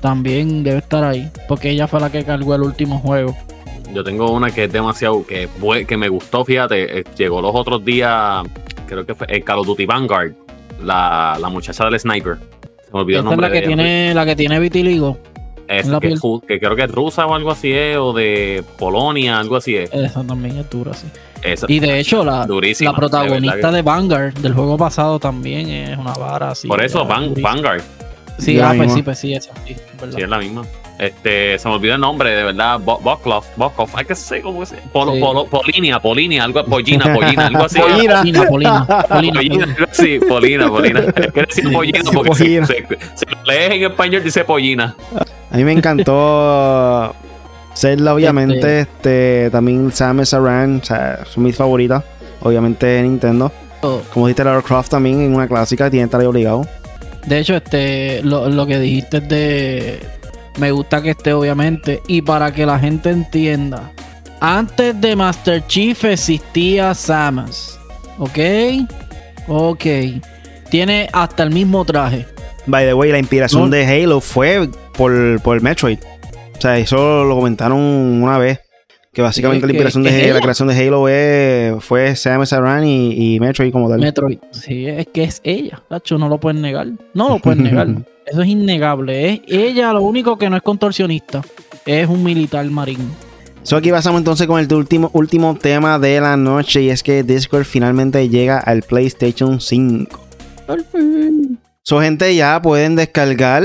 [0.00, 3.36] también debe estar ahí, porque ella fue la que cargó el último juego.
[3.92, 5.48] Yo tengo una que es demasiado, que,
[5.86, 8.46] que me gustó, fíjate, eh, llegó los otros días,
[8.86, 10.32] creo que fue el Call of Duty Vanguard,
[10.82, 12.38] la, la muchacha del sniper.
[12.88, 13.46] Se me olvidó el nombre.
[13.46, 15.18] Es la que, tiene, la que tiene vitiligo.
[15.68, 15.86] Es,
[16.46, 19.92] que, creo que es rusa o algo así es, o de Polonia, algo así es.
[19.92, 21.06] Esa también es dura, sí.
[21.68, 26.52] y de hecho, la, la protagonista de, Vanguard del juego pasado también es una vara
[26.52, 26.68] así.
[26.68, 27.82] Por eso, Vanguard.
[28.38, 30.62] Sí, ah, pues sí, pues sí, esa, sí, sí, es la misma.
[30.98, 32.80] Este, se me olvidó el nombre, de verdad.
[32.80, 37.64] Boklov, Boklov, hay que sé cómo se Polo, Polo, Polinia, Polinia, algo, Pollina, Pollina, algo
[37.64, 37.78] así.
[37.78, 39.06] Polina, Polina, Polina.
[39.08, 41.12] Polina, sí, Polina, Polina.
[41.12, 44.96] Quiere decir Pollina porque si, lo lees en español dice Pollina.
[45.50, 47.14] A mí me encantó
[47.76, 48.80] Zelda, obviamente.
[48.80, 52.02] Este, este también Samus Aran, o sea, son mis favoritas.
[52.40, 53.52] Obviamente Nintendo.
[53.80, 56.66] Como dijiste, Lara Croft también en una clásica, tiene que estar ahí obligado.
[57.26, 60.17] De hecho, este, lo, lo que dijiste de.
[60.58, 62.02] Me gusta que esté, obviamente.
[62.06, 63.92] Y para que la gente entienda.
[64.40, 67.78] Antes de Master Chief existía Samus.
[68.18, 68.38] ¿Ok?
[69.46, 69.84] Ok.
[70.70, 72.26] Tiene hasta el mismo traje.
[72.66, 75.98] By the way, la inspiración de Halo fue por, por Metroid.
[76.56, 78.60] O sea, eso lo comentaron una vez.
[79.18, 83.72] Que básicamente la inspiración de la creación de Halo fue Samus Aran y, y, Metroid
[83.72, 83.98] como tal.
[83.98, 86.86] Metroid, sí, es que es ella, Tacho, no lo pueden negar.
[87.14, 87.88] No lo pueden negar.
[88.26, 89.28] Eso es innegable.
[89.28, 91.42] Es ella lo único que no es contorsionista.
[91.84, 93.06] Es un militar marino.
[93.64, 97.24] So aquí pasamos entonces con el último, último tema de la noche y es que
[97.24, 100.28] Discord finalmente llega al PlayStation 5.
[101.82, 103.64] So gente ya pueden descargar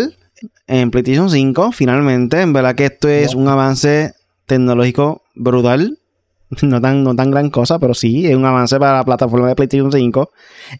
[0.65, 2.41] en PlayStation 5 finalmente.
[2.41, 4.15] En verdad que esto es un avance
[4.47, 5.97] tecnológico brutal.
[6.61, 9.55] No tan, no tan gran cosa, pero sí, es un avance para la plataforma de
[9.55, 10.31] PlayStation 5.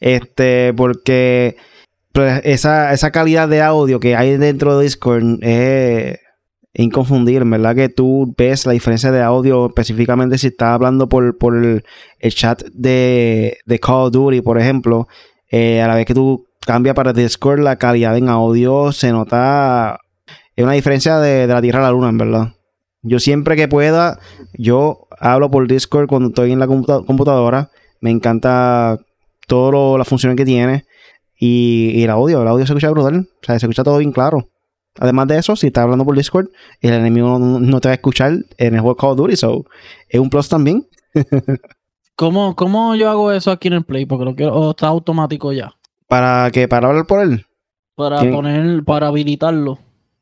[0.01, 1.58] Este, porque
[2.12, 6.20] pues, esa, esa calidad de audio que hay dentro de Discord es
[6.74, 7.49] inconfundible.
[7.49, 11.24] Verdad que tú ves la diferencia de audio, específicamente si estás hablando por,
[11.56, 11.84] el,
[12.34, 15.08] chat de, de, Call of Duty, por ejemplo.
[15.49, 19.99] Eh, a la vez que tú cambias para Discord, la calidad en audio se nota.
[20.56, 22.54] Es una diferencia de, de la Tierra a la Luna, verdad.
[23.04, 24.20] Yo siempre que pueda,
[24.54, 27.70] yo hablo por Discord cuando estoy en la computadora.
[27.99, 28.97] Me encanta
[29.47, 30.86] todas las funciones que tiene.
[31.38, 33.28] Y, el audio, el audio se escucha brutal.
[33.41, 34.47] O sea, se escucha todo bien claro.
[34.97, 36.47] Además de eso, si estás hablando por Discord,
[36.80, 39.36] el enemigo no, te va a escuchar en el juego Call of Duty.
[39.36, 39.66] So,
[40.08, 40.88] es un plus también.
[42.16, 44.06] ¿Cómo, ¿Cómo yo hago eso aquí en el Play?
[44.06, 45.74] Porque lo quiero, o está automático ya.
[46.08, 46.68] ¿Para qué?
[46.68, 47.45] ¿Para hablar por él?
[47.95, 49.80] Para poner, para habilitarlo.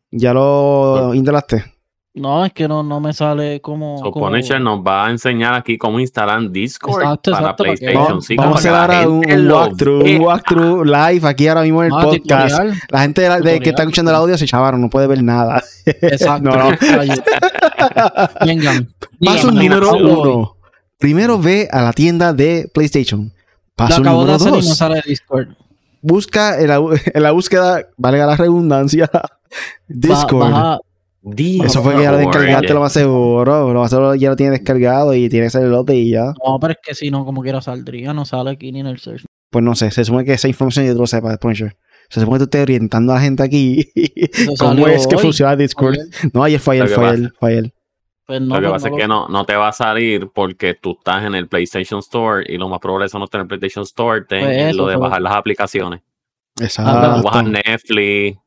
[0.09, 1.65] ¿Ya lo instalaste?
[2.14, 3.97] No, es que no, no me sale como.
[3.99, 8.41] So Punisher nos va a enseñar aquí cómo instalar Discord para PlayStation 5.
[8.41, 12.03] Vamos a hacer ahora un, walkthrough, un walkthrough live aquí ahora mismo en el ah,
[12.03, 12.59] podcast.
[12.89, 15.64] La gente de, que está escuchando el audio se chavaron, no puede ver nada.
[15.86, 16.49] Exacto.
[16.49, 16.78] no, no.
[18.45, 18.93] Vengan.
[19.24, 20.57] Paso número uno.
[20.97, 23.32] Primero ve a la tienda de PlayStation.
[23.74, 24.51] Paso número dos.
[24.51, 25.47] no sale Discord.
[26.01, 26.82] Busca en la,
[27.14, 29.09] en la búsqueda, valga la redundancia,
[29.88, 30.82] Discord.
[31.24, 33.72] Eso fue que ya lo descargaste lo más seguro.
[33.72, 36.34] Lo más seguro ya lo tiene descargado y tiene que salir el lote y ya.
[36.45, 38.99] No, pero es que si no, como quiera saldría, no sale aquí ni en el
[38.99, 39.24] search.
[39.51, 41.78] Pues no sé, se supone que esa información yo te lo sepa Punisher.
[42.09, 43.91] Se supone que tú estés orientando a la gente aquí.
[44.59, 45.97] ¿Cómo es que funciona Discord?
[46.34, 47.74] No, ayer fue ayer, fue ayer, fue.
[48.26, 50.74] Pues no, lo que pues pasa es que no, no te va a salir porque
[50.74, 53.47] tú estás en el PlayStation Store y lo más probable es no estar en el
[53.47, 56.01] PlayStation Store, te pues lo de bajar las aplicaciones.
[56.59, 57.24] Exacto.
[57.24, 58.38] bajar Netflix,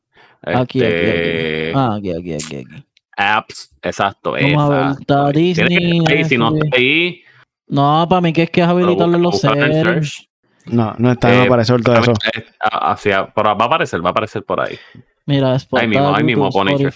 [0.45, 0.85] Aquí, aquí, aquí.
[0.85, 2.85] Este, ah, aquí, aquí, aquí, aquí.
[3.17, 4.33] Apps, exacto.
[4.33, 4.71] Vamos
[5.09, 6.25] a ver, Disney.
[6.25, 7.21] si no está ahí.
[7.67, 10.29] No, para mí que es que es habilitarlo en los search.
[10.67, 12.13] No, no está, no eh, aparece todo eso.
[12.59, 14.77] Hacia, va a aparecer, va a aparecer por ahí.
[15.27, 16.93] Mira, es ahí mismo, ahí mismo, Punisher.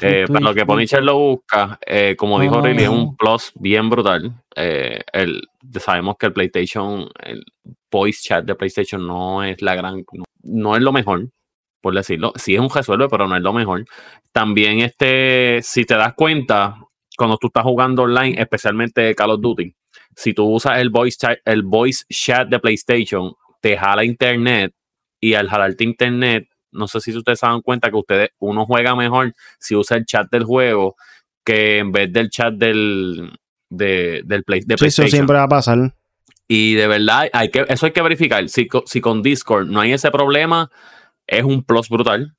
[0.00, 3.90] Eh, para lo que Punisher lo busca, eh, como dijo Riley, es un plus bien
[3.90, 4.32] brutal.
[4.54, 5.42] Eh, el,
[5.80, 7.44] sabemos que el PlayStation, el
[7.90, 10.04] voice chat de PlayStation no es la gran,
[10.42, 11.28] no es lo mejor
[11.80, 12.32] por decirlo.
[12.36, 13.84] Sí es un resuelve, pero no es lo mejor.
[14.32, 16.76] También, este, si te das cuenta,
[17.16, 19.74] cuando tú estás jugando online, especialmente Call of Duty,
[20.14, 24.72] si tú usas el voice chat, el voice chat de PlayStation, te jala internet
[25.20, 28.94] y al jalarte internet, no sé si ustedes se dan cuenta que ustedes, uno juega
[28.94, 30.96] mejor si usa el chat del juego
[31.44, 33.32] que en vez del chat del,
[33.70, 35.06] de, del play, de PlayStation.
[35.06, 35.94] eso siempre va a pasar.
[36.48, 38.48] Y de verdad, hay que, eso hay que verificar.
[38.48, 40.70] Si, si con Discord no hay ese problema,
[41.26, 42.34] es un plus brutal.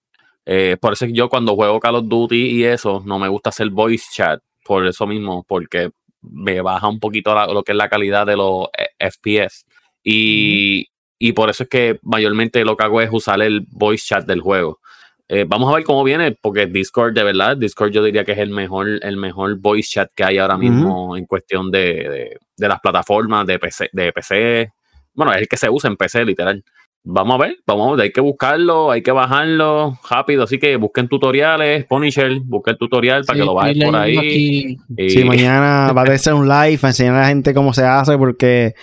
[0.46, 3.28] Eh, por eso es que yo cuando juego Call of Duty y eso, no me
[3.28, 7.78] gusta hacer voice chat, por eso mismo, porque me baja un poquito lo que es
[7.78, 9.66] la calidad de los eh, FPS.
[10.04, 10.88] Y,
[11.20, 14.40] y, por eso es que mayormente lo que hago es usar el voice chat del
[14.40, 14.80] juego.
[15.28, 18.38] Eh, vamos a ver cómo viene, porque Discord, de verdad, Discord yo diría que es
[18.38, 22.68] el mejor, el mejor voice chat que hay ahora mismo en cuestión de, de, de,
[22.70, 24.72] las plataformas de PC, de PC.
[25.14, 26.64] Bueno, es el que se usa en PC, literal
[27.10, 30.76] vamos a ver, vamos a ver, hay que buscarlo, hay que bajarlo rápido, así que
[30.76, 34.78] busquen tutoriales, Punisher, busquen el tutorial para que lo bajen por ahí.
[35.08, 38.18] Sí, mañana va a ser un live a enseñar a la gente cómo se hace
[38.18, 38.76] porque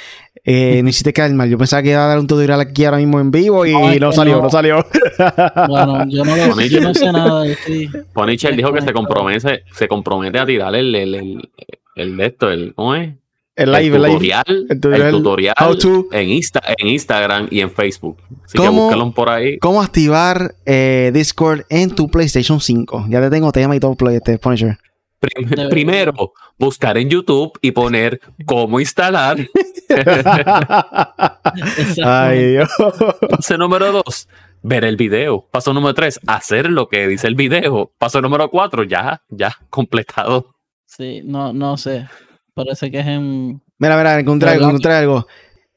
[0.42, 1.50] eh, no hiciste mal.
[1.50, 4.10] Yo pensaba que iba a dar un tutorial aquí ahora mismo en vivo y no,
[4.12, 4.48] salió, no.
[4.50, 4.84] salió.
[5.68, 7.44] bueno, yo no, lo, yo no sé nada.
[8.14, 11.50] Ponichel dijo que se compromete, se compromete a tirar el, el, el,
[11.94, 13.14] el de esto, el, ¿cómo es?
[13.56, 14.80] El, live, tutorial, el
[15.12, 15.54] tutorial,
[16.10, 18.16] en, Insta, en Instagram y en Facebook.
[18.44, 19.58] Así ¿Cómo, que por ahí.
[19.58, 23.06] ¿Cómo activar eh, Discord en tu PlayStation 5?
[23.08, 24.76] Ya te tengo tema y todo, este, Punisher.
[25.70, 29.36] primero, buscar en YouTube y poner cómo instalar.
[32.04, 32.70] Ay, Dios.
[33.30, 34.28] Paso número dos,
[34.62, 35.46] ver el video.
[35.52, 37.92] Paso número tres, hacer lo que dice el video.
[37.98, 40.56] Paso número cuatro, ya, ya, completado.
[40.86, 42.08] Sí, no, no sé.
[42.54, 43.60] Parece que es en.
[43.78, 45.26] Mira, mira, encontré algo, encontré algo.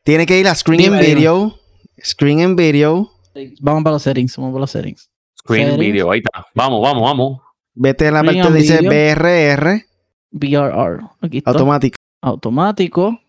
[0.04, 1.58] Tiene que ir a Screen and Video.
[2.04, 3.12] Screen and Video.
[3.60, 5.10] Vamos para los settings, vamos para los settings.
[5.40, 6.46] Screen and Video, ahí está.
[6.54, 7.42] Vamos, vamos, vamos.
[7.74, 9.86] Vete a la parte donde dice BRR.
[10.32, 11.04] BRR.
[11.22, 11.52] Aquí está.
[11.52, 11.98] Automático.
[12.22, 13.20] Automático.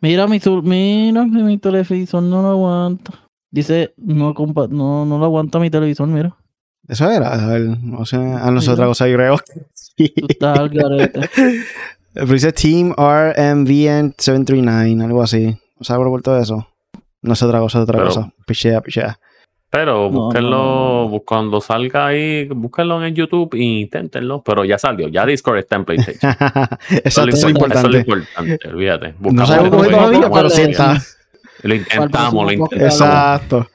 [0.00, 3.12] Mira mi, mira mi televisor no lo aguanta.
[3.50, 6.36] Dice, no, no, no lo aguanta mi televisor, mira.
[6.88, 9.36] Eso era, a ver, no sé, a nosotros cosa yo creo.
[9.72, 10.12] Sí.
[10.14, 11.20] Tú estás al garete.
[12.16, 15.54] Pero dice Team RMVN 739, algo así.
[15.78, 16.66] ¿No sabes por todo eso?
[17.20, 18.32] No es otra cosa, es otra cosa.
[18.46, 19.18] Pichea, pichea.
[19.68, 24.42] Pero búsquenlo, cuando salga ahí, búsquenlo en YouTube e inténtenlo.
[24.42, 26.34] Pero ya salió, ya Discord está en PlayStation.
[27.04, 27.78] eso, es lo importante.
[27.78, 29.14] Eso es lo importante, olvídate.
[29.20, 30.98] no sabemos cómo todavía, pero sí está.
[31.64, 32.94] Lo intentamos, lo intentamos.
[32.94, 33.68] Exacto.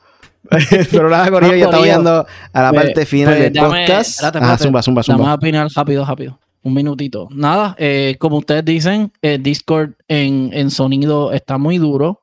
[0.92, 4.24] pero nada, Corillo, ya estamos yendo a la pues, parte final pues, del podcast.
[4.24, 5.18] ah, zumba, zumba, zumba.
[5.20, 7.28] Vamos a opinar rápido, rápido un minutito.
[7.32, 12.22] Nada, eh, como ustedes dicen, eh, Discord en, sonido está muy duro.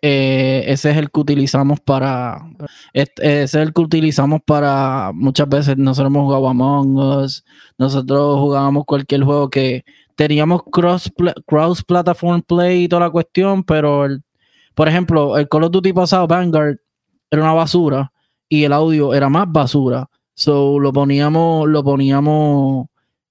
[0.00, 2.40] Eh, ese es el que utilizamos para.
[2.92, 5.10] ese es el que utilizamos para.
[5.14, 7.44] Muchas veces nosotros hemos jugado Among Us.
[7.78, 9.84] Nosotros jugábamos cualquier juego que
[10.14, 11.10] teníamos cross,
[11.46, 14.06] cross platform play y toda la cuestión, pero
[14.74, 16.76] por ejemplo, el Call of Duty pasado, Vanguard,
[17.30, 18.12] era una basura
[18.48, 20.08] y el audio era más basura.
[20.34, 22.86] So lo poníamos, lo poníamos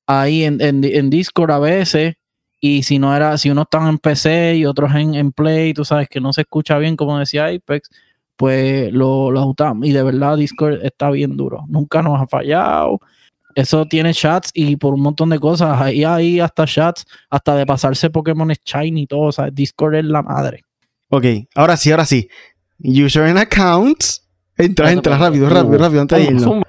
[0.08, 2.16] ahí en, en, Discord a veces.
[2.60, 5.86] Y si no era, si uno está en PC y otros en, en, Play, tú
[5.86, 7.90] sabes que no se escucha bien, como decía Apex,
[8.36, 9.88] pues lo, lo ajustamos.
[9.88, 11.66] Y de verdad, Discord está bien duro.
[11.68, 13.00] Nunca nos ha fallado.
[13.54, 15.82] Eso tiene chats y por un montón de cosas.
[15.82, 19.22] Ahí hay hasta chats, hasta de pasarse Pokémon Shiny y todo.
[19.22, 20.64] O sea, Discord es la madre.
[21.10, 22.30] Ok, ahora sí, ahora sí.
[22.80, 24.24] User and accounts.
[24.58, 26.64] Entra, entra, rápido, rápido, rápido, antes de irnos.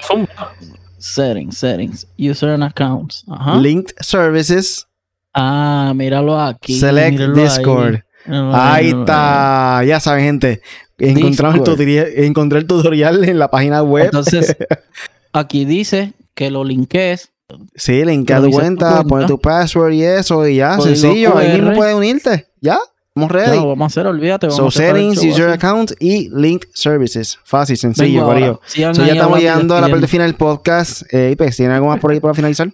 [0.98, 2.06] Settings, settings.
[2.16, 3.24] User and accounts.
[3.56, 4.86] Linked services.
[5.34, 6.78] Ah, míralo aquí.
[6.78, 8.00] Select Discord.
[8.26, 9.82] Ahí, está.
[9.84, 10.62] Ya saben, gente.
[10.98, 14.06] Encontramos el, tutorial, encontré el tutorial en la página web.
[14.06, 14.56] Entonces,
[15.32, 17.30] aquí dice que lo linkees.
[17.76, 21.36] Sí, linkea tu cuenta, pone tu password y eso, y ya, sencillo.
[21.36, 22.48] Ahí mismo puedes unirte.
[22.60, 22.78] Ya.
[23.18, 23.58] Estamos ready.
[23.58, 24.46] No, vamos a hacer, olvídate.
[24.46, 27.38] Vamos so, settings, user account y linked services.
[27.42, 28.60] Fácil, sencillo, Corillo.
[28.76, 31.02] ya estamos llegando a la parte final del podcast.
[31.12, 32.68] Eh, pues, ¿tiene algo más por ahí para finalizar?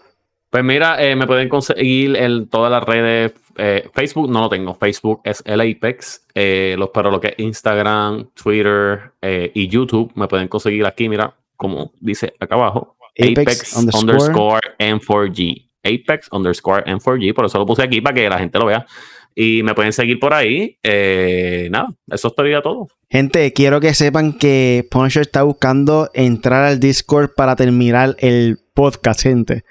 [0.50, 3.32] Pues mira, eh, me pueden conseguir en todas las redes.
[3.56, 4.74] Eh, Facebook no lo tengo.
[4.74, 6.26] Facebook es el Apex.
[6.34, 9.12] Eh, los, pero lo que es Instagram, Twitter
[9.54, 12.96] y YouTube me pueden conseguir aquí, mira, como dice acá abajo.
[13.18, 15.70] Apex, underscore N4G.
[15.82, 17.34] Apex underscore N4G.
[17.34, 18.86] Por eso lo puse aquí para que la gente lo vea.
[19.34, 20.78] Y me pueden seguir por ahí.
[20.82, 22.88] Eh, nada, eso estaría todo.
[23.10, 29.22] Gente, quiero que sepan que Punisher está buscando entrar al Discord para terminar el podcast,
[29.22, 29.64] gente.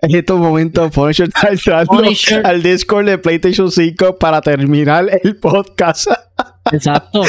[0.00, 2.02] En estos momentos, Punisher está entrando
[2.44, 6.08] al Discord de PlayStation 5 para terminar el podcast.
[6.72, 7.22] Exacto.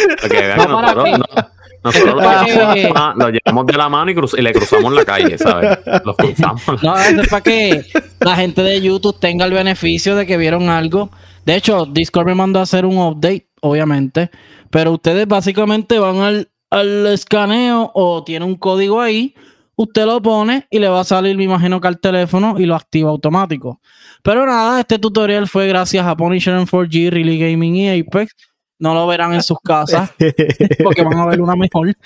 [1.83, 5.77] nosotros, lo, llevamos, de la mano y, le cruzamos la calle, ¿sabes?
[6.03, 6.83] Los cruzamos.
[6.83, 7.85] No, eso es para que
[8.19, 11.11] la gente de YouTube tenga el beneficio de que vieron algo
[11.45, 14.31] de hecho, Discord me mandó a hacer un update, obviamente,
[14.69, 19.35] pero ustedes básicamente van al, al escaneo o tiene un código ahí,
[19.75, 22.75] usted lo pone y le va a salir, me imagino que al teléfono y lo
[22.75, 23.79] activa automático.
[24.23, 28.35] Pero nada, este tutorial fue gracias a Punisher en 4G, Really Gaming y Apex.
[28.77, 30.11] No lo verán en sus casas
[30.83, 31.93] porque van a ver una mejor.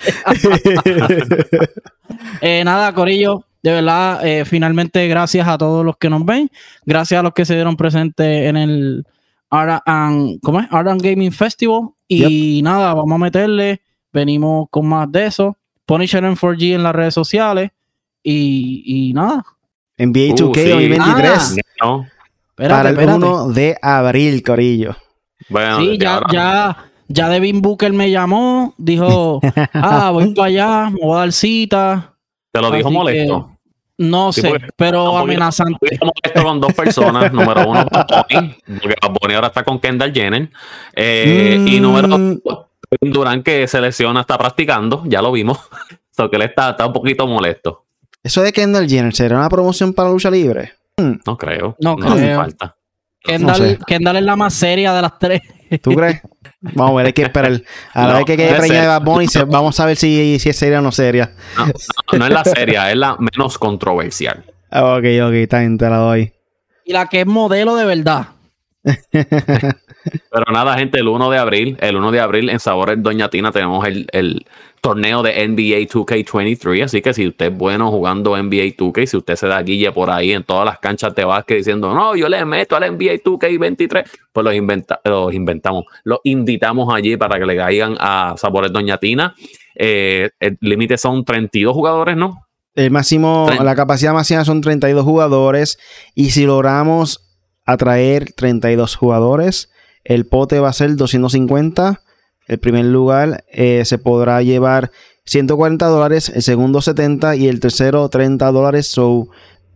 [2.40, 6.50] Eh, nada, Corillo, de verdad, eh, finalmente gracias a todos los que nos ven,
[6.84, 9.06] gracias a los que se dieron presentes en el
[9.50, 10.66] Art and, ¿cómo es?
[10.70, 11.90] Art Gaming Festival.
[12.08, 13.82] Y nada, vamos a meterle.
[14.12, 15.56] Venimos con más de eso.
[15.86, 17.70] Punisher en 4G en las redes sociales.
[18.22, 19.44] Y, y nada.
[19.98, 21.56] NBA 2K uh, 2023.
[21.82, 22.06] Ah,
[22.56, 24.96] para el 1 de abril, Corillo.
[25.48, 26.76] Bueno, sí, ya, ya,
[27.08, 28.74] ya Devin Booker me llamó.
[28.78, 29.40] Dijo,
[29.74, 32.14] ah, voy para allá, me voy a dar cita.
[32.52, 33.56] Te lo dijo molesto.
[34.00, 35.98] No sé, pero amenazante.
[36.22, 37.30] Esto con dos personas.
[37.34, 40.48] número uno, Bonnie, porque Bonnie ahora está con Kendall Jenner.
[40.94, 42.38] Eh, y número dos,
[42.98, 45.58] Durán, que se lesiona, está practicando, ya lo vimos.
[46.12, 47.84] So que él está, está un poquito molesto.
[48.22, 50.72] Eso de Kendall Jenner, ¿será una promoción para lucha libre?
[50.98, 51.76] No creo.
[51.80, 52.36] No, no creo.
[52.36, 52.76] falta.
[53.22, 55.40] Kendall, Kendall es la más seria de las tres.
[55.80, 56.20] ¿Tú crees?
[56.60, 57.62] Vamos a ver, hay que esperar.
[57.94, 60.56] A la vez que quede preñada de Bad Bunny, vamos a ver si, si es
[60.56, 61.32] seria o no seria.
[61.56, 64.44] No, no, es la seria, es la menos controversial.
[64.72, 66.32] Ah, ok, ok, está bien, te la doy.
[66.84, 68.28] Y la que es modelo de verdad.
[70.30, 73.50] Pero nada, gente, el 1 de abril, el 1 de abril en Sabores Doña Tina
[73.52, 74.46] tenemos el, el
[74.80, 76.84] torneo de NBA 2K23.
[76.84, 80.10] Así que si usted es bueno jugando NBA 2K, si usted se da guille por
[80.10, 84.04] ahí en todas las canchas de básquet diciendo, no, yo le meto al NBA 2K23,
[84.32, 88.98] pues los, inventa los inventamos, los invitamos allí para que le caigan a Sabores Doña
[88.98, 89.34] Tina.
[89.74, 92.46] Eh, el límite son 32 jugadores, ¿no?
[92.74, 95.78] El máximo, la capacidad máxima son 32 jugadores.
[96.14, 97.26] Y si logramos
[97.66, 99.70] atraer 32 jugadores,
[100.04, 102.00] el pote va a ser 250
[102.50, 104.90] el primer lugar eh, se podrá llevar
[105.24, 108.88] 140 dólares, el segundo 70 y el tercero 30 dólares.
[108.88, 109.28] So,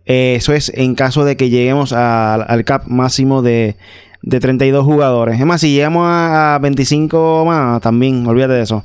[0.06, 3.76] eh, eso es en caso de que lleguemos al cap máximo de,
[4.28, 5.38] 32 jugadores.
[5.38, 8.84] Es más, si llegamos a, 25 más, también, olvídate de eso.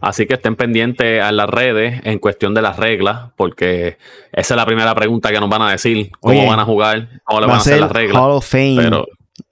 [0.00, 3.96] Así que estén pendientes a las redes en cuestión de las reglas, porque
[4.32, 6.12] esa es la primera pregunta que nos van a decir.
[6.20, 7.08] ¿Cómo van a jugar?
[7.24, 8.22] ¿Cómo le van a hacer las reglas?
[8.22, 8.76] Hall of Fame.
[8.76, 9.06] Pero,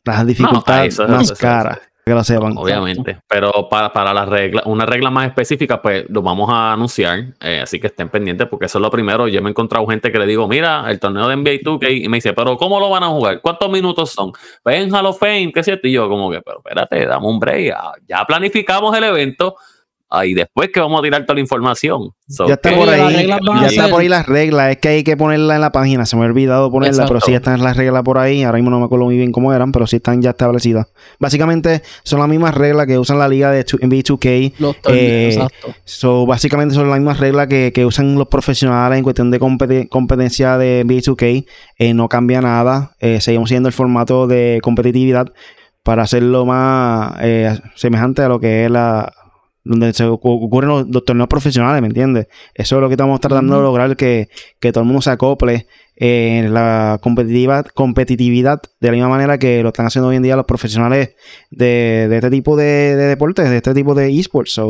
[0.05, 2.55] las dificultades más caras que lo sepan.
[2.57, 7.27] Obviamente, pero para, para la regla, una regla más específica, pues lo vamos a anunciar,
[7.41, 9.29] eh, así que estén pendientes porque eso es lo primero.
[9.29, 12.09] Yo me he encontrado gente que le digo, mira, el torneo de NBA 2K, y
[12.09, 13.41] me dice, pero ¿cómo lo van a jugar?
[13.41, 14.33] ¿Cuántos minutos son?
[14.63, 15.87] Pues en Hall of Fame, ¿qué es cierto?
[15.87, 17.75] Y yo como que, pero espérate, dame un break,
[18.09, 19.57] ya planificamos el evento,
[20.25, 22.11] y después que vamos a tirar toda la información.
[22.47, 23.27] ya está por ahí.
[23.27, 24.73] Ya está por ahí las reglas.
[24.73, 26.05] Es que hay que ponerla en la página.
[26.05, 28.43] Se me ha olvidado ponerla, pero sí están las reglas por ahí.
[28.43, 30.89] Ahora mismo no me acuerdo muy bien cómo eran, pero sí están ya establecidas.
[31.19, 34.53] Básicamente son las mismas reglas que usan la liga de NBA 2K.
[34.89, 36.27] Eh, exacto.
[36.27, 39.39] básicamente son las mismas reglas que, usan los profesionales en cuestión de
[39.89, 41.47] competencia de NBA 2K.
[41.79, 42.93] Eh, no cambia nada.
[43.01, 45.33] Eh, seguimos siendo el formato de competitividad
[45.83, 47.15] para hacerlo más
[47.75, 49.13] semejante a lo que es la
[49.65, 52.27] donde se ocurren los, torneos profesionales, ¿me entiendes?
[52.55, 54.29] Eso es lo que estamos tratando de lograr, que,
[54.61, 59.69] todo el mundo se acople en la competitiva, competitividad de la misma manera que lo
[59.69, 61.15] están haciendo hoy en día los profesionales
[61.51, 64.61] de, este tipo de, deportes, de este tipo de esports.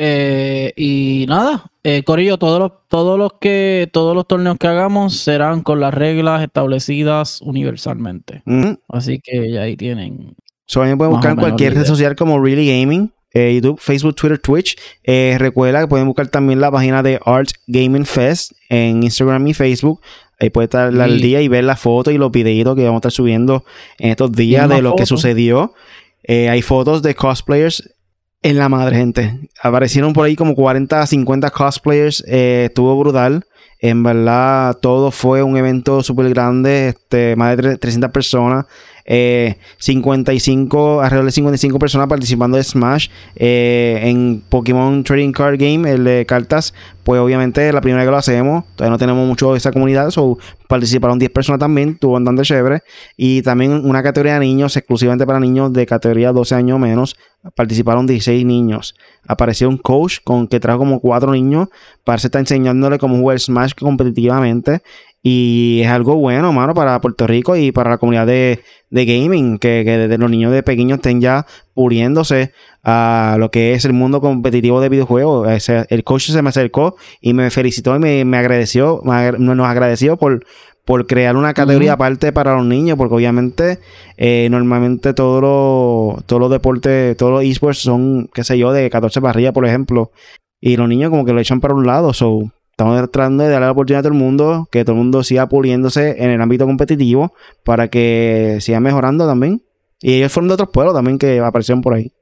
[0.00, 5.16] Eh, y nada, eh, Corillo, todos los, todos los que, todos los torneos que hagamos
[5.16, 8.42] serán con las reglas establecidas universalmente.
[8.88, 10.36] Así que ya ahí tienen.
[10.66, 13.10] So, pueden buscar en cualquier red social como Really Gaming.
[13.32, 14.76] Eh, YouTube, Facebook, Twitter, Twitch.
[15.04, 19.54] Eh, recuerda que pueden buscar también la página de Art Gaming Fest en Instagram y
[19.54, 20.00] Facebook.
[20.40, 23.00] Ahí puede estar al día y ver las fotos y los videitos que vamos a
[23.00, 23.64] estar subiendo
[23.98, 25.74] en estos días de lo que sucedió.
[26.22, 27.94] Eh, hay fotos de cosplayers
[28.42, 29.40] en la madre, gente.
[29.60, 32.22] Aparecieron por ahí como 40, 50 cosplayers.
[32.26, 33.44] estuvo brutal.
[33.80, 36.88] En verdad, todo fue un evento súper grande.
[36.88, 38.66] Este, más de 300 personas.
[39.08, 45.90] 55, eh, alrededor de 55 personas participando de Smash eh, en Pokémon Trading Card Game,
[45.90, 46.74] el de cartas.
[47.04, 50.10] Pues obviamente la primera vez que lo hacemos, todavía no tenemos mucho de esa comunidad,
[50.10, 50.36] so,
[50.68, 52.82] participaron 10 personas también, tuvo bastante chévere.
[53.16, 57.16] Y también una categoría de niños, exclusivamente para niños de categoría 12 años o menos,
[57.54, 58.94] participaron 16 niños.
[59.26, 61.68] Apareció un coach con que trajo como 4 niños
[62.04, 64.82] para estar enseñándole cómo jugar Smash competitivamente.
[65.30, 69.84] Y es algo bueno, mano, para Puerto Rico y para la comunidad de, gaming, que,
[69.84, 72.52] desde los niños de pequeños estén ya puliéndose
[72.82, 75.68] a lo que es el mundo competitivo de videojuegos.
[75.68, 80.46] el coach se me acercó y me felicitó y me, agradeció, nos agradeció por,
[80.86, 83.80] por crear una categoría aparte para los niños, porque obviamente
[84.16, 88.88] eh, normalmente todos los, todos los deportes, todos los esports son, qué sé yo, de
[88.88, 90.10] 14 arriba, por ejemplo.
[90.58, 93.66] Y los niños como que lo echan para un lado, so Estamos tratando de darle
[93.66, 96.64] la oportunidad a todo el mundo, que todo el mundo siga puliéndose en el ámbito
[96.64, 99.64] competitivo para que siga mejorando también.
[100.00, 102.12] Y ellos fueron de otros pueblos también que aparecieron por ahí.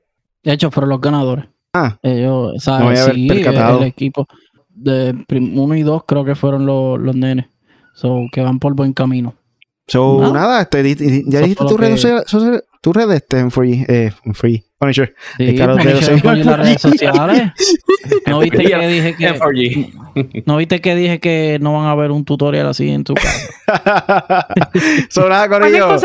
[0.42, 1.44] De hecho, fueron los ganadores.
[1.74, 3.80] Ah, ellos, no voy a sí, percatado.
[3.80, 4.26] el equipo
[4.70, 7.44] de uno y dos creo que fueron los, los nenes.
[7.92, 9.34] So, que van por buen camino.
[9.86, 11.98] So, nada, este, ya dijiste tu red,
[12.80, 14.64] tu red este en free, eh, en free.
[14.78, 15.14] Punisher.
[15.38, 17.52] Sí, Punisher en las redes sociales.
[18.26, 19.92] ¿No viste que dije que
[20.44, 24.46] no viste que dije que no van a ver un tutorial así en tu casa?
[25.10, 26.02] Sonada con ellos.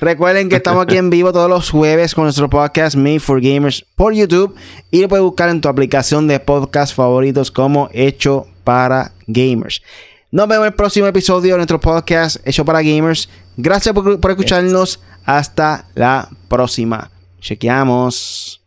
[0.00, 3.84] Recuerden que estamos aquí en vivo todos los jueves con nuestro podcast Made for Gamers
[3.94, 4.54] por YouTube
[4.90, 9.82] y lo puedes buscar en tu aplicación de podcast favoritos como Hecho para Gamers.
[10.30, 13.28] Nos vemos en el próximo episodio de nuestro podcast Hecho para Gamers.
[13.56, 15.00] Gracias por, escucharnos.
[15.24, 17.10] Hasta la próxima.
[17.40, 18.60] Chequeamos.